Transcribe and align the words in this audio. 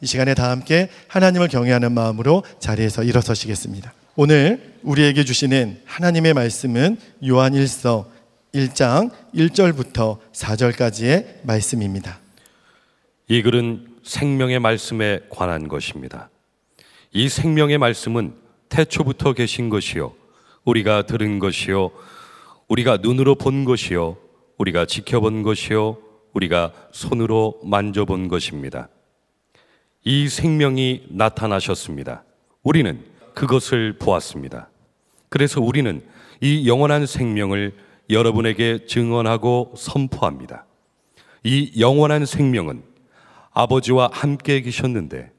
이 0.00 0.06
시간에 0.06 0.34
다 0.34 0.50
함께 0.50 0.88
하나님을 1.08 1.48
경외하는 1.48 1.92
마음으로 1.92 2.44
자리에서 2.60 3.02
일어서시겠습니다. 3.02 3.92
오늘 4.16 4.74
우리에게 4.82 5.24
주시는 5.24 5.80
하나님의 5.84 6.34
말씀은 6.34 6.98
요한 7.28 7.52
1서 7.52 8.06
1장 8.54 9.10
1절부터 9.34 10.18
4절까지의 10.32 11.26
말씀입니다. 11.42 12.18
이 13.28 13.42
글은 13.42 13.86
생명의 14.02 14.58
말씀에 14.58 15.20
관한 15.28 15.68
것입니다. 15.68 16.30
이 17.12 17.28
생명의 17.28 17.78
말씀은 17.78 18.34
태초부터 18.68 19.32
계신 19.34 19.68
것이요. 19.68 20.14
우리가 20.64 21.02
들은 21.02 21.38
것이요. 21.38 21.90
우리가 22.68 22.98
눈으로 22.98 23.34
본 23.34 23.64
것이요. 23.64 24.16
우리가 24.58 24.86
지켜본 24.86 25.42
것이요. 25.42 25.98
우리가 26.32 26.72
손으로 26.92 27.60
만져본 27.64 28.28
것입니다. 28.28 28.88
이 30.04 30.28
생명이 30.28 31.06
나타나셨습니다. 31.10 32.24
우리는 32.62 33.04
그것을 33.34 33.98
보았습니다. 33.98 34.70
그래서 35.28 35.60
우리는 35.60 36.02
이 36.40 36.68
영원한 36.68 37.06
생명을 37.06 37.74
여러분에게 38.10 38.86
증언하고 38.86 39.74
선포합니다. 39.76 40.64
이 41.44 41.72
영원한 41.80 42.26
생명은 42.26 42.82
아버지와 43.52 44.10
함께 44.12 44.60
계셨는데 44.60 45.30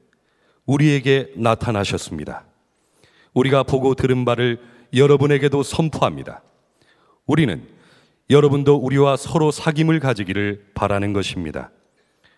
우리에게 0.66 1.32
나타나셨습니다. 1.36 2.44
우리가 3.34 3.62
보고 3.62 3.94
들은 3.94 4.24
바를 4.24 4.60
여러분에게도 4.94 5.62
선포합니다. 5.62 6.42
우리는 7.26 7.66
여러분도 8.28 8.76
우리와 8.76 9.16
서로 9.16 9.50
사귐을 9.50 10.00
가지기를 10.00 10.70
바라는 10.74 11.12
것입니다. 11.12 11.70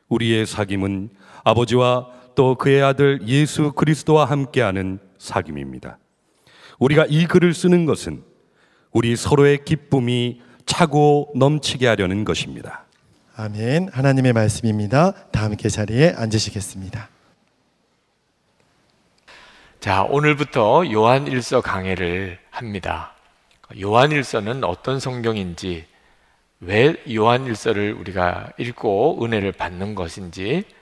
우리의 0.08 0.46
사귐은 0.46 1.10
아버지와 1.44 2.08
또 2.34 2.54
그의 2.54 2.82
아들 2.82 3.20
예수 3.26 3.72
그리스도와 3.72 4.24
함께하는 4.26 4.98
사귐입니다. 5.18 5.96
우리가 6.78 7.06
이 7.08 7.26
글을 7.26 7.54
쓰는 7.54 7.86
것은 7.86 8.22
우리 8.90 9.16
서로의 9.16 9.64
기쁨이 9.64 10.40
차고 10.66 11.32
넘치게 11.34 11.86
하려는 11.86 12.24
것입니다. 12.24 12.84
아멘. 13.36 13.88
하나님의 13.92 14.32
말씀입니다. 14.32 15.12
다 15.30 15.44
함께 15.44 15.68
자리에 15.68 16.14
앉으시겠습니다. 16.16 17.08
자, 19.80 20.02
오늘부터 20.04 20.84
요한 20.92 21.26
일서 21.26 21.60
강해를 21.60 22.38
합니다. 22.50 23.14
요한 23.80 24.12
일서는 24.12 24.64
어떤 24.64 25.00
성경인지, 25.00 25.86
왜 26.60 26.94
요한 27.12 27.46
일서를 27.46 27.92
우리가 27.94 28.52
읽고 28.58 29.24
은혜를 29.24 29.52
받는 29.52 29.94
것인지, 29.94 30.64
아, 30.64 30.81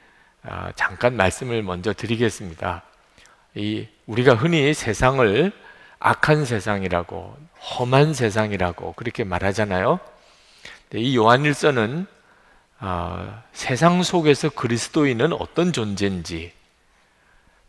잠깐 0.75 1.17
말씀을 1.17 1.63
먼저 1.63 1.93
드리겠습니다. 1.93 2.83
이, 3.55 3.87
우리가 4.07 4.35
흔히 4.35 4.73
세상을 4.75 5.53
악한 5.99 6.45
세상이라고, 6.45 7.37
험한 7.59 8.15
세상이라고 8.15 8.95
그렇게 8.95 9.25
말하잖아요. 9.25 10.01
이 10.95 11.17
요한 11.17 11.45
일서는 11.45 12.07
어, 12.83 13.43
세상 13.53 14.03
속에서 14.03 14.49
그리스도인은 14.49 15.35
어떤 15.35 15.73
존재인지, 15.73 16.53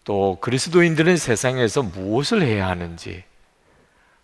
또 0.05 0.37
그리스도인들은 0.39 1.17
세상에서 1.17 1.83
무엇을 1.83 2.41
해야 2.41 2.67
하는지, 2.67 3.23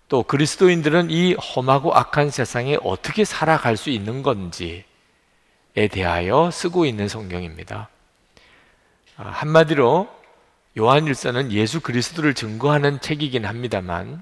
또 0.08 0.24
그리스도인들은 0.24 1.12
이 1.12 1.34
험하고 1.34 1.94
악한 1.94 2.30
세상에 2.30 2.78
어떻게 2.82 3.26
살아갈 3.26 3.76
수 3.76 3.90
있는 3.90 4.24
건지에 4.24 4.86
대하여 5.92 6.50
쓰고 6.52 6.86
있는 6.86 7.10
성경입니다. 7.10 7.90
아, 9.18 9.30
한마디로 9.30 10.08
요한일서는 10.78 11.52
예수 11.52 11.82
그리스도를 11.82 12.36
증거하는 12.36 13.02
책이긴 13.02 13.46
합니다만 13.46 14.22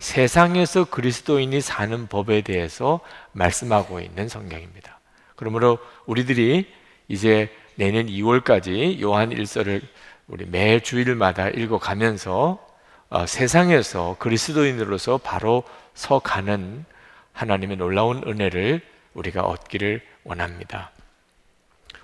세상에서 0.00 0.86
그리스도인이 0.86 1.60
사는 1.60 2.08
법에 2.08 2.40
대해서 2.40 3.00
말씀하고 3.32 4.00
있는 4.00 4.28
성경입니다. 4.28 4.98
그러므로 5.36 5.78
우리들이 6.06 6.66
이제 7.06 7.50
내년 7.76 8.06
2월까지 8.06 9.00
요한 9.00 9.30
일서를 9.30 9.80
우리 10.26 10.44
매 10.44 10.80
주일마다 10.80 11.48
읽어가면서 11.48 12.66
어, 13.08 13.26
세상에서 13.26 14.16
그리스도인으로서 14.18 15.18
바로 15.18 15.62
서가는 15.94 16.84
하나님의 17.32 17.76
놀라운 17.76 18.24
은혜를 18.26 18.80
우리가 19.14 19.42
얻기를 19.42 20.02
원합니다. 20.24 20.90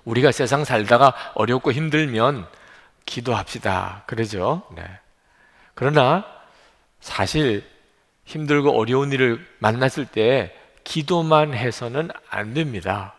우리가 0.05 0.31
세상 0.31 0.65
살다가 0.65 1.13
어렵고 1.35 1.71
힘들면 1.71 2.47
기도합시다. 3.05 4.03
그러죠? 4.07 4.63
네. 4.75 4.83
그러나 5.73 6.25
사실 6.99 7.63
힘들고 8.25 8.77
어려운 8.77 9.11
일을 9.11 9.45
만났을 9.59 10.05
때 10.05 10.55
기도만 10.83 11.53
해서는 11.53 12.09
안 12.29 12.53
됩니다. 12.53 13.13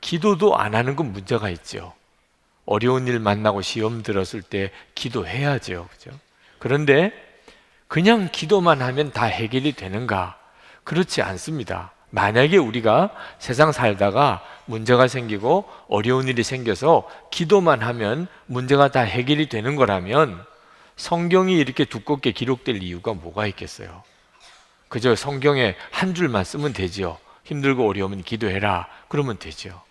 기도도 0.00 0.56
안 0.56 0.74
하는 0.74 0.96
건 0.96 1.12
문제가 1.12 1.48
있죠. 1.50 1.94
어려운 2.64 3.06
일 3.06 3.18
만나고 3.18 3.62
시험 3.62 4.02
들었을 4.02 4.42
때 4.42 4.70
기도해야죠. 4.94 5.88
그죠? 5.90 6.10
그런데 6.58 7.12
그냥 7.88 8.28
기도만 8.30 8.80
하면 8.80 9.10
다 9.12 9.26
해결이 9.26 9.72
되는가? 9.72 10.38
그렇지 10.84 11.22
않습니다. 11.22 11.92
만약에 12.12 12.58
우리가 12.58 13.10
세상 13.38 13.72
살다가 13.72 14.44
문제가 14.66 15.08
생기고 15.08 15.64
어려운 15.88 16.28
일이 16.28 16.42
생겨서 16.42 17.08
기도만 17.30 17.82
하면 17.82 18.28
문제가 18.46 18.90
다 18.90 19.00
해결이 19.00 19.48
되는 19.48 19.76
거라면 19.76 20.44
성경이 20.96 21.56
이렇게 21.56 21.86
두껍게 21.86 22.32
기록될 22.32 22.82
이유가 22.82 23.14
뭐가 23.14 23.46
있겠어요? 23.46 24.02
그저 24.88 25.16
성경에 25.16 25.74
한 25.90 26.14
줄만 26.14 26.44
쓰면 26.44 26.74
되지요. 26.74 27.16
힘들고 27.44 27.88
어려우면 27.88 28.24
기도해라. 28.24 28.88
그러면 29.08 29.38
되죠. 29.38 29.82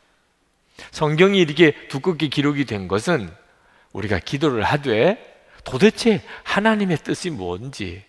성경이 0.92 1.40
이렇게 1.40 1.74
두껍게 1.88 2.28
기록이 2.28 2.66
된 2.66 2.88
것은 2.88 3.34
우리가 3.94 4.20
기도를 4.20 4.62
하되 4.64 5.18
도대체 5.64 6.22
하나님의 6.44 6.98
뜻이 6.98 7.32
뭔지, 7.32 8.03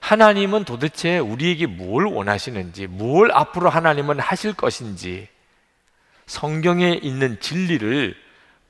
하나님은 0.00 0.64
도대체 0.64 1.18
우리에게 1.18 1.66
뭘 1.66 2.06
원하시는지, 2.06 2.86
뭘 2.86 3.30
앞으로 3.32 3.68
하나님은 3.68 4.20
하실 4.20 4.52
것인지, 4.54 5.28
성경에 6.26 6.92
있는 7.02 7.40
진리를 7.40 8.14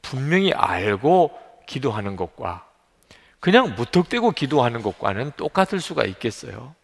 분명히 0.03 0.53
알고 0.53 1.39
기도하는 1.67 2.17
것과 2.17 2.65
그냥 3.41 3.75
무턱대고 3.77 4.33
기도하는 4.33 4.83
것과는 4.83 5.33
똑같을 5.37 5.81
수가 5.81 6.05
있겠어요. 6.05 6.75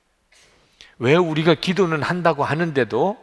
왜 0.98 1.16
우리가 1.16 1.54
기도는 1.54 2.02
한다고 2.02 2.44
하는데도 2.44 3.16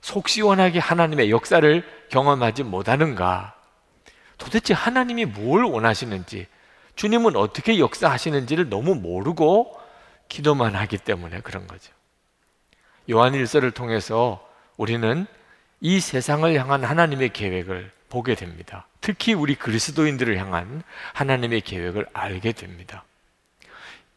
속 0.00 0.28
시원하게 0.28 0.78
하나님의 0.78 1.30
역사를 1.30 1.82
경험하지 2.10 2.62
못하는가? 2.64 3.54
도대체 4.36 4.74
하나님이 4.74 5.24
뭘 5.24 5.64
원하시는지, 5.64 6.46
주님은 6.96 7.36
어떻게 7.36 7.78
역사하시는지를 7.78 8.68
너무 8.68 8.94
모르고 8.94 9.80
기도만 10.28 10.74
하기 10.74 10.98
때문에 10.98 11.40
그런 11.40 11.66
거죠. 11.66 11.92
요한 13.10 13.34
일서를 13.34 13.70
통해서 13.70 14.46
우리는 14.76 15.26
이 15.80 16.00
세상을 16.00 16.52
향한 16.58 16.84
하나님의 16.84 17.32
계획을 17.32 17.90
보게 18.08 18.34
됩니다. 18.34 18.86
특히 19.00 19.34
우리 19.34 19.54
그리스도인들을 19.54 20.38
향한 20.38 20.82
하나님의 21.12 21.60
계획을 21.60 22.06
알게 22.12 22.52
됩니다. 22.52 23.04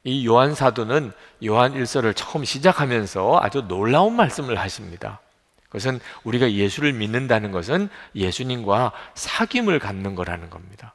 이 0.04 0.26
요한 0.26 0.56
사도는 0.56 1.12
요한 1.46 1.74
일서를 1.74 2.14
처음 2.14 2.46
시작하면서 2.46 3.40
아주 3.42 3.64
놀라운 3.68 4.16
말씀을 4.16 4.58
하십니다. 4.58 5.20
그것은 5.66 6.00
우리가 6.24 6.54
예수를 6.54 6.94
믿는다는 6.94 7.52
것은 7.52 7.90
예수님과 8.16 8.94
사귐을 9.16 9.80
갖는 9.80 10.16
거라는 10.16 10.50
겁니다. 10.50 10.94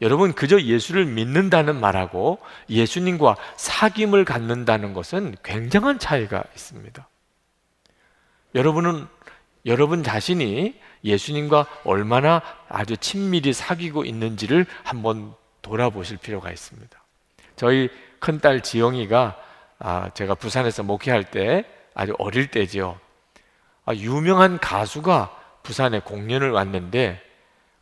여러분 0.00 0.32
그저 0.32 0.60
예수를 0.60 1.04
믿는다는 1.04 1.78
말하고 1.78 2.38
예수님과 2.68 3.36
사귐을 3.56 4.24
갖는다는 4.24 4.94
것은 4.94 5.36
굉장한 5.42 5.98
차이가 5.98 6.42
있습니다. 6.54 7.06
여러분은 8.54 9.06
여러분 9.66 10.02
자신이 10.02 10.74
예수님과 11.04 11.66
얼마나 11.84 12.42
아주 12.68 12.96
친밀히 12.96 13.52
사귀고 13.52 14.04
있는지를 14.04 14.66
한번 14.82 15.34
돌아보실 15.62 16.16
필요가 16.16 16.50
있습니다. 16.50 16.98
저희 17.56 17.90
큰딸 18.20 18.62
지영이가 18.62 19.36
아, 19.78 20.10
제가 20.14 20.34
부산에서 20.34 20.82
목회할 20.82 21.24
때 21.30 21.64
아주 21.94 22.14
어릴 22.18 22.50
때지요. 22.50 22.98
아, 23.84 23.94
유명한 23.94 24.58
가수가 24.58 25.36
부산에 25.62 26.00
공연을 26.00 26.50
왔는데 26.50 27.20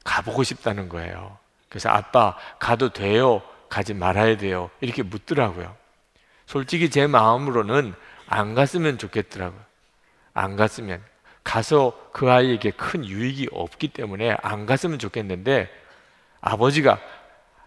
가보고 0.05 0.43
싶다는 0.43 0.89
거예요. 0.89 1.39
그래서 1.69 1.91
아빠 1.91 2.37
가도 2.59 2.91
돼요? 2.91 3.43
가지 3.69 3.95
말아야 3.95 4.37
돼요? 4.37 4.71
이렇게 4.81 5.03
묻더라고요. 5.03 5.75
솔직히 6.47 6.89
제 6.91 7.07
마음으로는 7.07 7.95
안 8.27 8.55
갔으면 8.55 8.99
좋겠더라고요. 8.99 9.61
안 10.35 10.57
갔으면 10.57 11.03
가서 11.45 12.11
그 12.13 12.31
아이에게 12.31 12.71
큰 12.71 13.05
유익이 13.05 13.49
없기 13.53 13.89
때문에 13.89 14.37
안 14.43 14.67
갔으면 14.67 14.99
좋겠는데 14.99 15.69
아버지가 16.41 16.99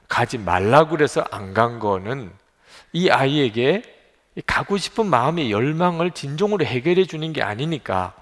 가지 0.07 0.37
말라 0.37 0.85
그래서 0.87 1.23
안 1.31 1.53
간 1.53 1.79
거는 1.79 2.31
이 2.93 3.09
아이에게 3.09 3.83
가고 4.45 4.77
싶은 4.77 5.05
마음의 5.07 5.51
열망을 5.51 6.11
진정으로 6.11 6.65
해결해 6.65 7.05
주는 7.05 7.31
게 7.33 7.41
아니니까 7.43 8.13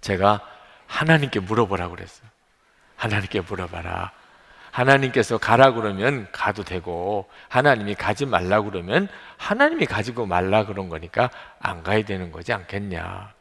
제가 0.00 0.40
하나님께 0.86 1.40
물어보라 1.40 1.88
그랬어요. 1.88 2.28
하나님께 2.96 3.40
물어봐라. 3.42 4.12
하나님께서 4.74 5.38
가라 5.38 5.70
그러면 5.70 6.26
가도 6.32 6.64
되고 6.64 7.28
하나님이 7.48 7.94
가지 7.94 8.26
말라 8.26 8.60
그러면 8.60 9.08
하나님이 9.36 9.86
가지고 9.86 10.26
말라 10.26 10.66
그런 10.66 10.88
거니까 10.88 11.30
안 11.60 11.84
가야 11.84 12.02
되는 12.02 12.32
거지 12.32 12.52
않겠냐. 12.52 13.32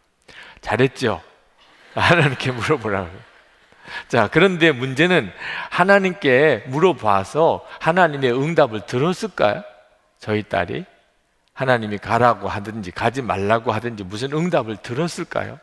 잘했죠? 0.61 1.23
하나님께 1.95 2.51
물어보라고. 2.51 3.09
자, 4.07 4.29
그런데 4.31 4.71
문제는 4.71 5.31
하나님께 5.71 6.65
물어봐서 6.67 7.65
하나님의 7.79 8.31
응답을 8.31 8.85
들었을까요? 8.85 9.63
저희 10.19 10.43
딸이? 10.43 10.85
하나님이 11.53 11.97
가라고 11.97 12.47
하든지 12.47 12.91
가지 12.91 13.23
말라고 13.23 13.71
하든지 13.71 14.03
무슨 14.03 14.33
응답을 14.33 14.77
들었을까요? 14.77 15.59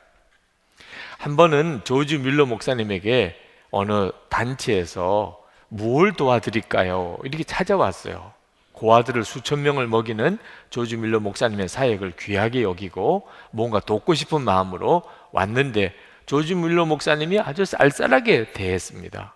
한 1.18 1.36
번은 1.36 1.82
조지 1.84 2.18
밀러 2.18 2.44
목사님에게 2.44 3.36
어느 3.70 4.10
단체에서 4.28 5.39
뭘 5.70 6.12
도와드릴까요? 6.12 7.18
이렇게 7.24 7.44
찾아왔어요. 7.44 8.32
고아들을 8.72 9.24
수천 9.24 9.62
명을 9.62 9.86
먹이는 9.86 10.38
조지 10.70 10.96
밀러 10.96 11.20
목사님의 11.20 11.68
사역을 11.68 12.12
귀하게 12.18 12.62
여기고 12.62 13.28
뭔가 13.50 13.78
돕고 13.78 14.14
싶은 14.14 14.42
마음으로 14.42 15.02
왔는데 15.32 15.94
조지 16.26 16.54
밀러 16.54 16.86
목사님이 16.86 17.40
아주 17.40 17.64
쌀쌀하게 17.64 18.52
대했습니다. 18.52 19.34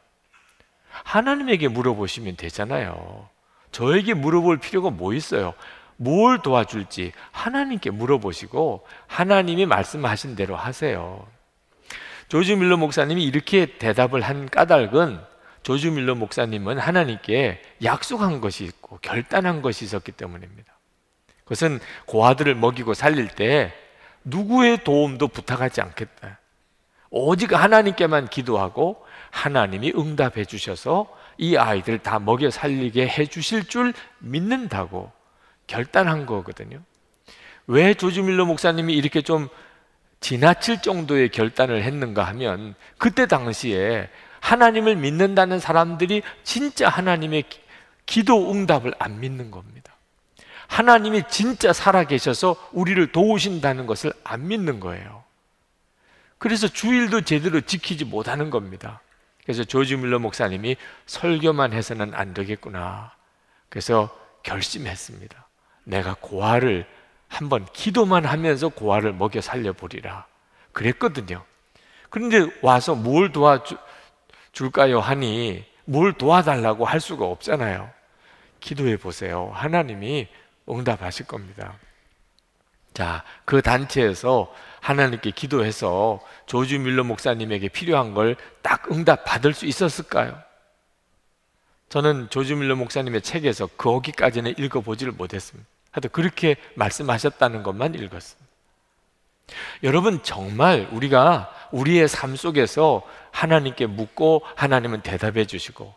하나님에게 0.89 1.69
물어보시면 1.69 2.37
되잖아요. 2.37 3.29
저에게 3.71 4.15
물어볼 4.15 4.59
필요가 4.59 4.91
뭐 4.91 5.13
있어요? 5.15 5.55
뭘 5.97 6.41
도와줄지 6.41 7.13
하나님께 7.31 7.91
물어보시고 7.91 8.87
하나님이 9.07 9.67
말씀하신 9.67 10.37
대로 10.37 10.57
하세요. 10.57 11.27
조지 12.29 12.57
밀러 12.57 12.77
목사님이 12.77 13.25
이렇게 13.25 13.79
대답을 13.79 14.23
한 14.23 14.49
까닭은 14.49 15.34
조지 15.65 15.91
밀러 15.91 16.15
목사님은 16.15 16.79
하나님께 16.79 17.61
약속한 17.83 18.41
것이 18.41 18.65
있고 18.65 18.99
결단한 19.01 19.63
것이 19.63 19.87
있었기 19.87 20.13
때문입니다. 20.13 20.73
그것은 21.45 21.81
고아들을 22.07 22.55
먹이고 22.55 22.95
살릴 22.95 23.29
때 23.29 23.73
누구의 24.25 24.85
도움도 24.85 25.29
부탁하지 25.29 25.81
않겠다. 25.81 26.39
오직 27.11 27.55
하나님께만 27.55 28.29
기도하고 28.29 29.05
하나님이 29.31 29.95
응답해 29.97 30.45
주셔서 30.45 31.09
이 31.39 31.57
아이들 31.57 31.99
다 31.99 32.19
먹여 32.19 32.51
살리게 32.51 33.09
해 33.09 33.27
주실 33.27 33.65
줄 33.67 33.95
믿는다고 34.19 35.11
결단한 35.67 36.27
거거든요. 36.27 36.81
왜 37.67 37.95
조지 37.95 38.21
밀러 38.21 38.45
목사님이 38.45 38.95
이렇게 38.95 39.23
좀 39.23 39.49
지나칠 40.21 40.83
정도의 40.83 41.31
결단을 41.31 41.83
했는가 41.83 42.23
하면 42.25 42.75
그때 42.99 43.27
당시에 43.27 44.11
하나님을 44.45 44.97
믿는다는 44.97 45.59
사람들이 45.59 46.23
진짜 46.43 46.91
하나님의 46.91 47.45
기도 48.05 48.53
응답을 48.53 48.93
안 48.99 49.19
믿는 49.19 49.51
겁니다. 49.51 49.95
하나님이 50.67 51.23
진짜 51.31 51.73
살아계셔서 51.73 52.55
우리를 52.73 53.11
도우신다는 53.11 53.87
것을 53.87 54.13
안 54.23 54.47
믿는 54.47 54.81
거예요. 54.81 55.25
그래서 56.37 56.69
주일도 56.69 57.23
제대로 57.23 57.63
지키지 57.63 58.05
못하는 58.05 58.51
겁니다. 58.51 59.01
그래서 59.45 59.65
조지 59.65 59.97
밀러 59.97 60.19
목사님이 60.19 60.77
설교만 61.07 61.73
해서는 61.73 62.13
안 62.15 62.35
되겠구나. 62.35 63.13
그래서 63.71 64.15
결심했습니다. 64.43 65.49
내가 65.85 66.17
고아를 66.21 66.87
한번 67.29 67.65
기도만 67.73 68.27
하면서 68.27 68.69
고아를 68.69 69.15
먹여 69.15 69.41
살려보리라. 69.41 70.27
그랬거든요. 70.73 71.43
그런데 72.11 72.47
와서 72.61 72.95
뭘 72.95 73.33
도와 73.33 73.63
줄까요? 74.55 75.01
하니 75.01 75.65
뭘 75.85 76.15
도와달라고 76.15 76.87
할 76.87 77.01
수가 77.01 77.27
없잖아요. 77.27 77.91
기도해 78.61 78.97
보세요. 78.97 79.51
하나님이 79.53 80.29
응답하실 80.69 81.27
겁니다. 81.27 81.75
자, 82.95 83.23
그 83.45 83.61
단체에서 83.61 84.55
하나님께 84.81 85.33
기도해서 85.33 86.21
조주 86.47 86.79
밀러 86.79 87.05
목사님에게 87.05 87.69
필요한 87.69 88.15
걸 88.15 88.37
딱 88.65 88.91
응답 88.91 89.25
받을 89.25 89.53
수 89.53 89.67
있었을까요? 89.67 90.37
저는 91.91 92.29
조주 92.31 92.57
밀러 92.57 92.75
목사님의 92.77 93.21
책에서 93.21 93.67
거기까지는 93.67 94.55
읽어보지를 94.59 95.13
못했습니다. 95.13 95.69
하여튼 95.93 96.11
그렇게 96.11 96.57
말씀하셨다는 96.75 97.63
것만 97.63 97.95
읽었습니다. 97.95 98.51
여러분 99.83 100.23
정말 100.23 100.89
우리가 100.91 101.53
우리의 101.73 102.09
삶 102.09 102.35
속에서 102.35 103.07
하나님께 103.35 103.87
묻고 103.87 104.43
하나님은 104.55 105.03
대답해 105.03 105.45
주시고 105.45 105.93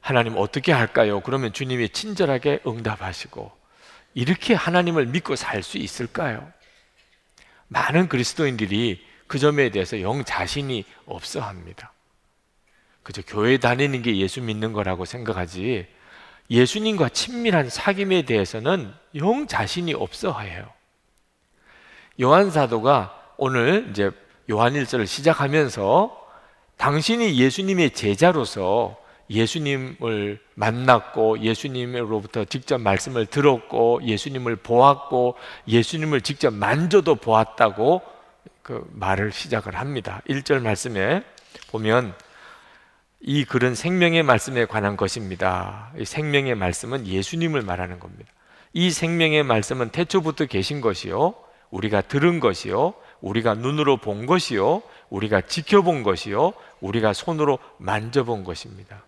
하나님 0.00 0.34
어떻게 0.36 0.70
할까요? 0.70 1.20
그러면 1.20 1.52
주님이 1.52 1.88
친절하게 1.88 2.60
응답하시고 2.66 3.50
이렇게 4.14 4.54
하나님을 4.54 5.06
믿고 5.06 5.34
살 5.34 5.62
수 5.62 5.78
있을까요? 5.78 6.52
많은 7.68 8.08
그리스도인들이 8.08 9.02
그 9.26 9.38
점에 9.38 9.70
대해서 9.70 10.00
영 10.02 10.24
자신이 10.24 10.84
없어 11.06 11.40
합니다. 11.40 11.92
그저 13.02 13.22
교회 13.26 13.56
다니는 13.56 14.02
게 14.02 14.16
예수 14.18 14.42
믿는 14.42 14.74
거라고 14.74 15.06
생각하지 15.06 15.86
예수님과 16.50 17.08
친밀한 17.10 17.68
사귐에 17.68 18.26
대해서는 18.26 18.92
영 19.14 19.46
자신이 19.46 19.94
없어 19.94 20.38
해요. 20.38 20.70
요한 22.20 22.50
사도가 22.50 23.34
오늘 23.38 23.88
이제 23.90 24.10
요한 24.50 24.74
일서를 24.74 25.06
시작하면서 25.06 26.27
당신이 26.78 27.38
예수님의 27.38 27.90
제자로서 27.90 28.96
예수님을 29.30 30.40
만났고 30.54 31.40
예수님으로부터 31.40 32.44
직접 32.46 32.78
말씀을 32.80 33.26
들었고 33.26 34.00
예수님을 34.02 34.56
보았고 34.56 35.36
예수님을 35.66 36.22
직접 36.22 36.54
만져도 36.54 37.16
보았다고 37.16 38.00
그 38.62 38.88
말을 38.94 39.32
시작을 39.32 39.76
합니다. 39.76 40.22
1절 40.28 40.62
말씀에 40.62 41.22
보면 41.70 42.14
이 43.20 43.44
글은 43.44 43.74
생명의 43.74 44.22
말씀에 44.22 44.66
관한 44.66 44.96
것입니다. 44.96 45.90
이 45.98 46.04
생명의 46.04 46.54
말씀은 46.54 47.06
예수님을 47.06 47.62
말하는 47.62 47.98
겁니다. 47.98 48.30
이 48.72 48.90
생명의 48.90 49.42
말씀은 49.42 49.90
태초부터 49.90 50.46
계신 50.46 50.80
것이요. 50.80 51.34
우리가 51.70 52.02
들은 52.02 52.40
것이요. 52.40 52.94
우리가 53.20 53.54
눈으로 53.54 53.96
본 53.96 54.26
것이요. 54.26 54.82
우리가 55.10 55.40
지켜본 55.42 56.02
것이요. 56.02 56.52
우리가 56.80 57.12
손으로 57.12 57.58
만져본 57.78 58.44
것입니다. 58.44 59.02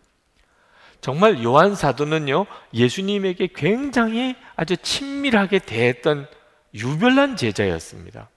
정말 1.00 1.43
요한 1.43 1.75
사도는요, 1.75 2.47
예수님에게 2.75 3.49
굉장히 3.55 4.37
아주 4.57 4.77
친밀하게 4.77 5.61
대했던 5.61 6.29
유별난 6.75 7.37
제자였습니다. 7.37 8.29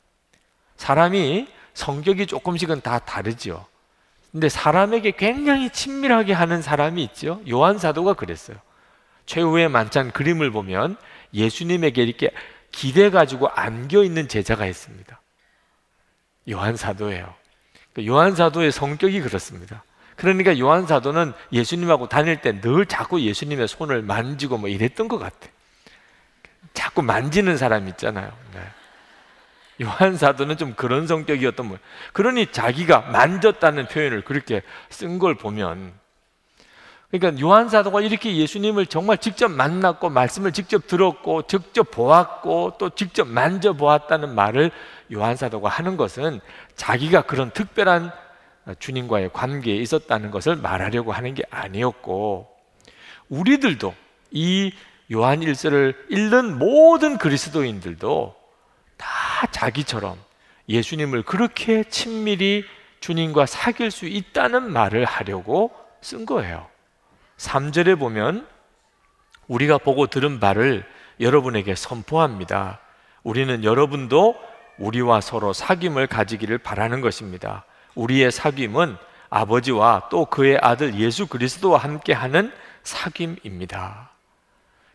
사람이 0.77 1.47
성격이 1.73 2.27
조금씩은 2.27 2.81
다 2.81 2.99
다르지요. 2.99 3.65
근데 4.31 4.49
사람에게 4.49 5.11
굉장히 5.11 5.69
친밀하게 5.69 6.33
하는 6.33 6.61
사람이 6.61 7.03
있죠. 7.03 7.41
요한 7.49 7.77
사도가 7.77 8.13
그랬어요. 8.13 8.57
최후의 9.25 9.69
만찬 9.69 10.11
그림을 10.11 10.51
보면 10.51 10.97
예수님에게 11.33 12.01
이렇게 12.03 12.31
기대 12.71 13.09
가지고 13.09 13.49
안겨 13.49 14.03
있는 14.03 14.27
제자가 14.27 14.65
있습니다. 14.65 15.21
요한 16.49 16.75
사도예요. 16.75 17.33
그 17.93 18.05
요한 18.07 18.35
사도의 18.35 18.71
성격이 18.71 19.21
그렇습니다. 19.21 19.83
그러니까 20.15 20.57
요한 20.59 20.85
사도는 20.85 21.33
예수님하고 21.51 22.07
다닐 22.07 22.41
때 22.41 22.59
늘 22.61 22.85
자꾸 22.85 23.21
예수님의 23.21 23.67
손을 23.67 24.01
만지고 24.01 24.57
뭐 24.57 24.69
이랬던 24.69 25.07
것 25.07 25.17
같아. 25.19 25.37
자꾸 26.73 27.01
만지는 27.01 27.57
사람 27.57 27.87
있잖아요. 27.89 28.31
네. 28.53 28.61
요한 29.85 30.17
사도는 30.17 30.57
좀 30.57 30.73
그런 30.75 31.07
성격이었던 31.07 31.67
분. 31.67 31.79
그러니 32.13 32.51
자기가 32.51 33.01
만졌다는 33.01 33.87
표현을 33.87 34.23
그렇게 34.23 34.61
쓴 34.89 35.19
걸 35.19 35.35
보면 35.35 35.93
그러니까 37.13 37.39
요한 37.41 37.69
사도가 37.69 38.01
이렇게 38.01 38.35
예수님을 38.37 38.87
정말 38.87 39.19
직접 39.19 39.47
만났고 39.49 40.09
말씀을 40.09 40.51
직접 40.51 40.87
들었고 40.87 41.43
직접 41.43 41.91
보았고 41.91 42.77
또 42.79 42.89
직접 42.89 43.27
만져 43.27 43.73
보았다는 43.73 44.33
말을 44.33 44.71
요한 45.13 45.35
사도가 45.35 45.69
하는 45.69 45.95
것은 45.95 46.41
자기가 46.75 47.21
그런 47.21 47.51
특별한 47.51 48.11
주님과의 48.79 49.29
관계에 49.31 49.75
있었다는 49.75 50.31
것을 50.31 50.55
말하려고 50.55 51.11
하는 51.11 51.35
게 51.35 51.43
아니었고 51.51 52.49
우리들도 53.29 53.93
이 54.31 54.73
요한 55.11 55.43
일서를 55.43 56.07
읽는 56.09 56.57
모든 56.57 57.19
그리스도인들도 57.19 58.35
다 58.97 59.07
자기처럼 59.51 60.17
예수님을 60.67 61.21
그렇게 61.21 61.83
친밀히 61.83 62.63
주님과 63.01 63.45
사귈 63.45 63.91
수 63.91 64.07
있다는 64.07 64.71
말을 64.71 65.05
하려고 65.05 65.69
쓴 66.01 66.25
거예요. 66.25 66.72
3절에 67.37 67.97
보면 67.97 68.47
우리가 69.47 69.77
보고 69.77 70.07
들은 70.07 70.39
바를 70.39 70.85
여러분에게 71.19 71.75
선포합니다. 71.75 72.79
우리는 73.23 73.63
여러분도 73.63 74.35
우리와 74.77 75.21
서로 75.21 75.51
사귐을 75.53 76.07
가지기를 76.07 76.57
바라는 76.57 77.01
것입니다. 77.01 77.65
우리의 77.95 78.31
사귐은 78.31 78.97
아버지와 79.29 80.09
또 80.09 80.25
그의 80.25 80.57
아들 80.61 80.99
예수 80.99 81.27
그리스도와 81.27 81.79
함께 81.79 82.13
하는 82.13 82.51
사귐입니다. 82.83 84.09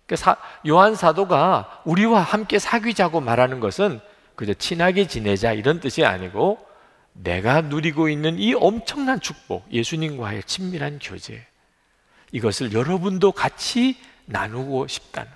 그러니까 0.07 0.37
요한 0.67 0.95
사도가 0.95 1.83
우리와 1.85 2.21
함께 2.21 2.59
사귀자고 2.59 3.21
말하는 3.21 3.61
것은 3.61 4.01
그저 4.37 4.55
친하게 4.55 5.07
지내자 5.07 5.53
이런 5.53 5.81
뜻이 5.81 6.05
아니고 6.05 6.65
내가 7.13 7.61
누리고 7.61 8.09
있는 8.09 8.39
이 8.39 8.55
엄청난 8.55 9.21
축복, 9.21 9.67
예수님과의 9.73 10.45
친밀한 10.45 10.99
교제, 11.03 11.45
이것을 12.33 12.73
여러분도 12.73 13.33
같이 13.33 13.97
나누고 14.27 14.87
싶다는 14.89 15.31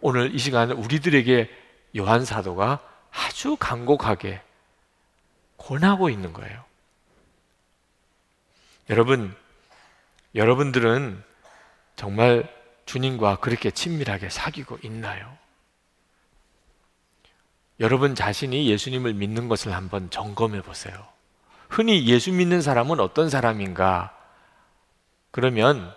오늘 0.00 0.34
이 0.34 0.38
시간 0.38 0.70
우리들에게 0.70 1.50
요한 1.96 2.24
사도가 2.24 2.80
아주 3.10 3.56
간곡하게 3.56 4.40
권하고 5.56 6.10
있는 6.10 6.32
거예요. 6.32 6.64
여러분, 8.90 9.34
여러분들은 10.34 11.22
정말 11.96 12.52
주님과 12.86 13.36
그렇게 13.36 13.70
친밀하게 13.70 14.28
사귀고 14.28 14.78
있나요? 14.82 15.38
여러분 17.80 18.14
자신이 18.14 18.68
예수님을 18.68 19.14
믿는 19.14 19.48
것을 19.48 19.72
한번 19.72 20.10
점검해 20.10 20.62
보세요. 20.62 20.94
흔히 21.68 22.06
예수 22.06 22.30
믿는 22.30 22.62
사람은 22.62 23.00
어떤 23.00 23.30
사람인가? 23.30 24.13
그러면 25.34 25.92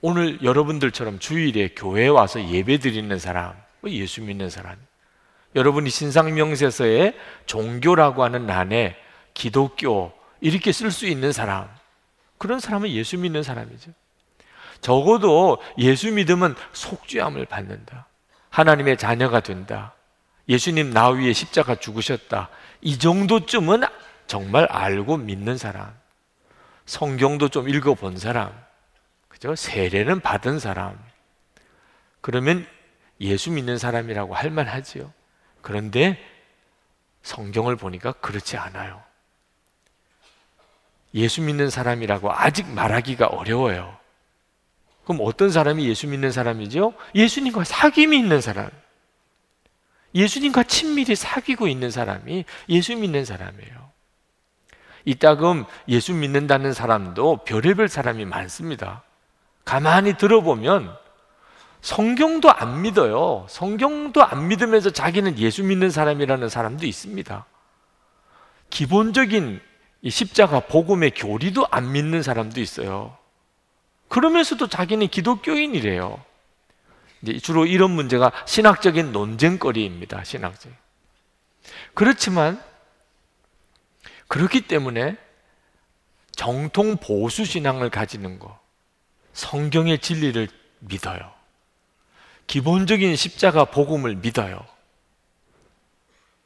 오늘 0.00 0.42
여러분들처럼 0.42 1.20
주일에 1.20 1.68
교회에 1.76 2.08
와서 2.08 2.44
예배 2.44 2.78
드리는 2.78 3.16
사람, 3.20 3.54
뭐 3.80 3.88
예수 3.88 4.20
믿는 4.20 4.50
사람, 4.50 4.76
여러분이 5.54 5.90
신상명세서에 5.90 7.16
종교라고 7.46 8.24
하는 8.24 8.48
난에 8.48 8.96
기독교 9.32 10.12
이렇게 10.40 10.72
쓸 10.72 10.90
수 10.90 11.06
있는 11.06 11.30
사람, 11.30 11.68
그런 12.36 12.58
사람은 12.58 12.90
예수 12.90 13.16
믿는 13.16 13.44
사람이죠. 13.44 13.92
적어도 14.80 15.62
예수 15.78 16.10
믿으면 16.10 16.56
속죄함을 16.72 17.46
받는다. 17.46 18.08
하나님의 18.50 18.96
자녀가 18.96 19.38
된다. 19.38 19.94
예수님 20.48 20.90
나 20.90 21.10
위에 21.10 21.32
십자가 21.32 21.76
죽으셨다. 21.76 22.48
이 22.80 22.98
정도쯤은 22.98 23.82
정말 24.26 24.64
알고 24.64 25.18
믿는 25.18 25.58
사람. 25.58 25.94
성경도 26.86 27.48
좀 27.48 27.68
읽어본 27.68 28.18
사람. 28.18 28.63
그죠? 29.34 29.56
세례는 29.56 30.20
받은 30.20 30.60
사람. 30.60 30.96
그러면 32.20 32.66
예수 33.20 33.50
믿는 33.50 33.78
사람이라고 33.78 34.32
할 34.32 34.50
만하지요. 34.50 35.12
그런데 35.60 36.24
성경을 37.22 37.74
보니까 37.74 38.12
그렇지 38.12 38.56
않아요. 38.56 39.02
예수 41.14 41.42
믿는 41.42 41.68
사람이라고 41.68 42.32
아직 42.32 42.68
말하기가 42.68 43.26
어려워요. 43.26 43.98
그럼 45.04 45.20
어떤 45.22 45.50
사람이 45.50 45.86
예수 45.88 46.06
믿는 46.06 46.30
사람이죠? 46.30 46.94
예수님과 47.14 47.64
사귐이 47.64 48.14
있는 48.14 48.40
사람. 48.40 48.70
예수님과 50.14 50.62
친밀히 50.62 51.16
사귀고 51.16 51.66
있는 51.66 51.90
사람이 51.90 52.44
예수 52.68 52.94
믿는 52.94 53.24
사람이에요. 53.24 53.90
이따금 55.04 55.64
예수 55.88 56.14
믿는다는 56.14 56.72
사람도 56.72 57.38
별의별 57.44 57.88
사람이 57.88 58.24
많습니다. 58.26 59.02
가만히 59.64 60.16
들어보면 60.16 60.96
성경도 61.80 62.50
안 62.50 62.82
믿어요. 62.82 63.46
성경도 63.48 64.24
안 64.24 64.48
믿으면서 64.48 64.90
자기는 64.90 65.38
예수 65.38 65.62
믿는 65.62 65.90
사람이라는 65.90 66.48
사람도 66.48 66.86
있습니다. 66.86 67.44
기본적인 68.70 69.60
십자가 70.08 70.60
복음의 70.60 71.12
교리도 71.12 71.66
안 71.70 71.92
믿는 71.92 72.22
사람도 72.22 72.60
있어요. 72.60 73.16
그러면서도 74.08 74.68
자기는 74.68 75.08
기독교인이래요. 75.08 76.22
주로 77.42 77.66
이런 77.66 77.90
문제가 77.90 78.32
신학적인 78.46 79.12
논쟁거리입니다. 79.12 80.24
신학적. 80.24 80.72
그렇지만 81.94 82.62
그렇기 84.28 84.62
때문에 84.62 85.16
정통 86.32 86.96
보수 86.96 87.44
신앙을 87.44 87.90
가지는 87.90 88.38
거, 88.38 88.58
성경의 89.34 89.98
진리를 89.98 90.48
믿어요. 90.80 91.32
기본적인 92.46 93.14
십자가 93.16 93.66
복음을 93.66 94.16
믿어요. 94.16 94.64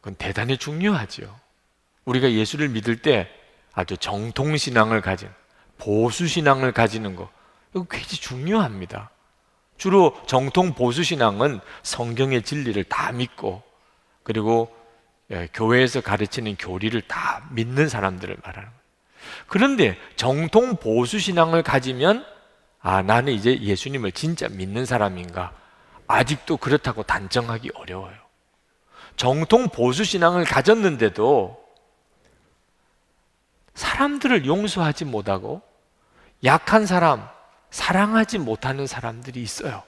그건 0.00 0.16
대단히 0.16 0.56
중요하죠. 0.56 1.38
우리가 2.04 2.32
예수를 2.32 2.68
믿을 2.68 3.02
때 3.02 3.30
아주 3.72 3.96
정통 3.96 4.56
신앙을 4.56 5.00
가진 5.00 5.28
보수 5.76 6.26
신앙을 6.26 6.72
가지는 6.72 7.14
거 7.14 7.30
이거 7.74 7.84
굉장히 7.84 8.16
중요합니다. 8.16 9.10
주로 9.76 10.18
정통 10.26 10.74
보수 10.74 11.04
신앙은 11.04 11.60
성경의 11.82 12.42
진리를 12.42 12.82
다 12.84 13.12
믿고 13.12 13.62
그리고 14.22 14.74
예, 15.30 15.48
교회에서 15.52 16.00
가르치는 16.00 16.56
교리를 16.56 17.00
다 17.02 17.46
믿는 17.50 17.88
사람들을 17.88 18.38
말하는 18.42 18.68
거예요. 18.68 18.80
그런데 19.46 19.98
정통 20.16 20.76
보수 20.76 21.18
신앙을 21.18 21.62
가지면 21.62 22.24
아 22.80 23.02
나는 23.02 23.32
이제 23.32 23.58
예수님을 23.60 24.12
진짜 24.12 24.48
믿는 24.48 24.86
사람인가? 24.86 25.52
아직도 26.06 26.56
그렇다고 26.56 27.02
단정하기 27.02 27.70
어려워요. 27.74 28.16
정통 29.16 29.68
보수 29.68 30.04
신앙을 30.04 30.44
가졌는데도 30.44 31.62
사람들을 33.74 34.46
용서하지 34.46 35.04
못하고 35.04 35.62
약한 36.44 36.86
사람, 36.86 37.28
사랑하지 37.70 38.38
못하는 38.38 38.86
사람들이 38.86 39.42
있어요. 39.42 39.82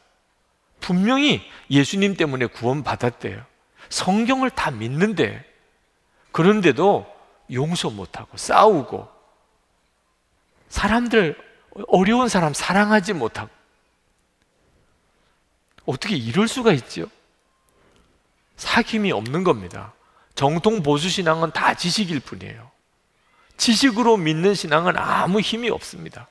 분명히 0.80 1.42
예수님 1.70 2.16
때문에 2.16 2.46
구원받았대요. 2.46 3.44
성경을 3.88 4.50
다 4.50 4.70
믿는데, 4.70 5.44
그런데도 6.32 7.06
용서 7.52 7.90
못하고 7.90 8.36
싸우고, 8.36 9.08
사람들, 10.68 11.36
어려운 11.88 12.28
사람 12.28 12.52
사랑하지 12.52 13.12
못하고, 13.14 13.50
어떻게 15.86 16.16
이럴 16.16 16.48
수가 16.48 16.72
있죠? 16.72 17.06
사귐이 18.56 19.10
없는 19.12 19.44
겁니다. 19.44 19.92
정통 20.34 20.82
보수 20.82 21.08
신앙은 21.08 21.52
다 21.52 21.74
지식일 21.74 22.20
뿐이에요. 22.20 22.70
지식으로 23.56 24.16
믿는 24.16 24.54
신앙은 24.54 24.96
아무 24.96 25.40
힘이 25.40 25.70
없습니다. 25.70 26.28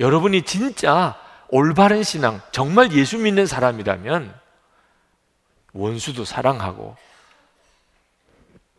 여러분이 0.00 0.42
진짜 0.42 1.18
올바른 1.48 2.02
신앙, 2.02 2.40
정말 2.50 2.92
예수 2.92 3.18
믿는 3.18 3.46
사람이라면 3.46 4.34
원수도 5.72 6.24
사랑하고 6.24 6.96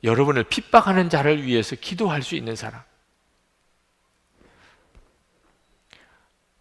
여러분을 0.03 0.43
핍박하는 0.43 1.09
자를 1.09 1.43
위해서 1.43 1.75
기도할 1.75 2.21
수 2.21 2.35
있는 2.35 2.55
사람. 2.55 2.81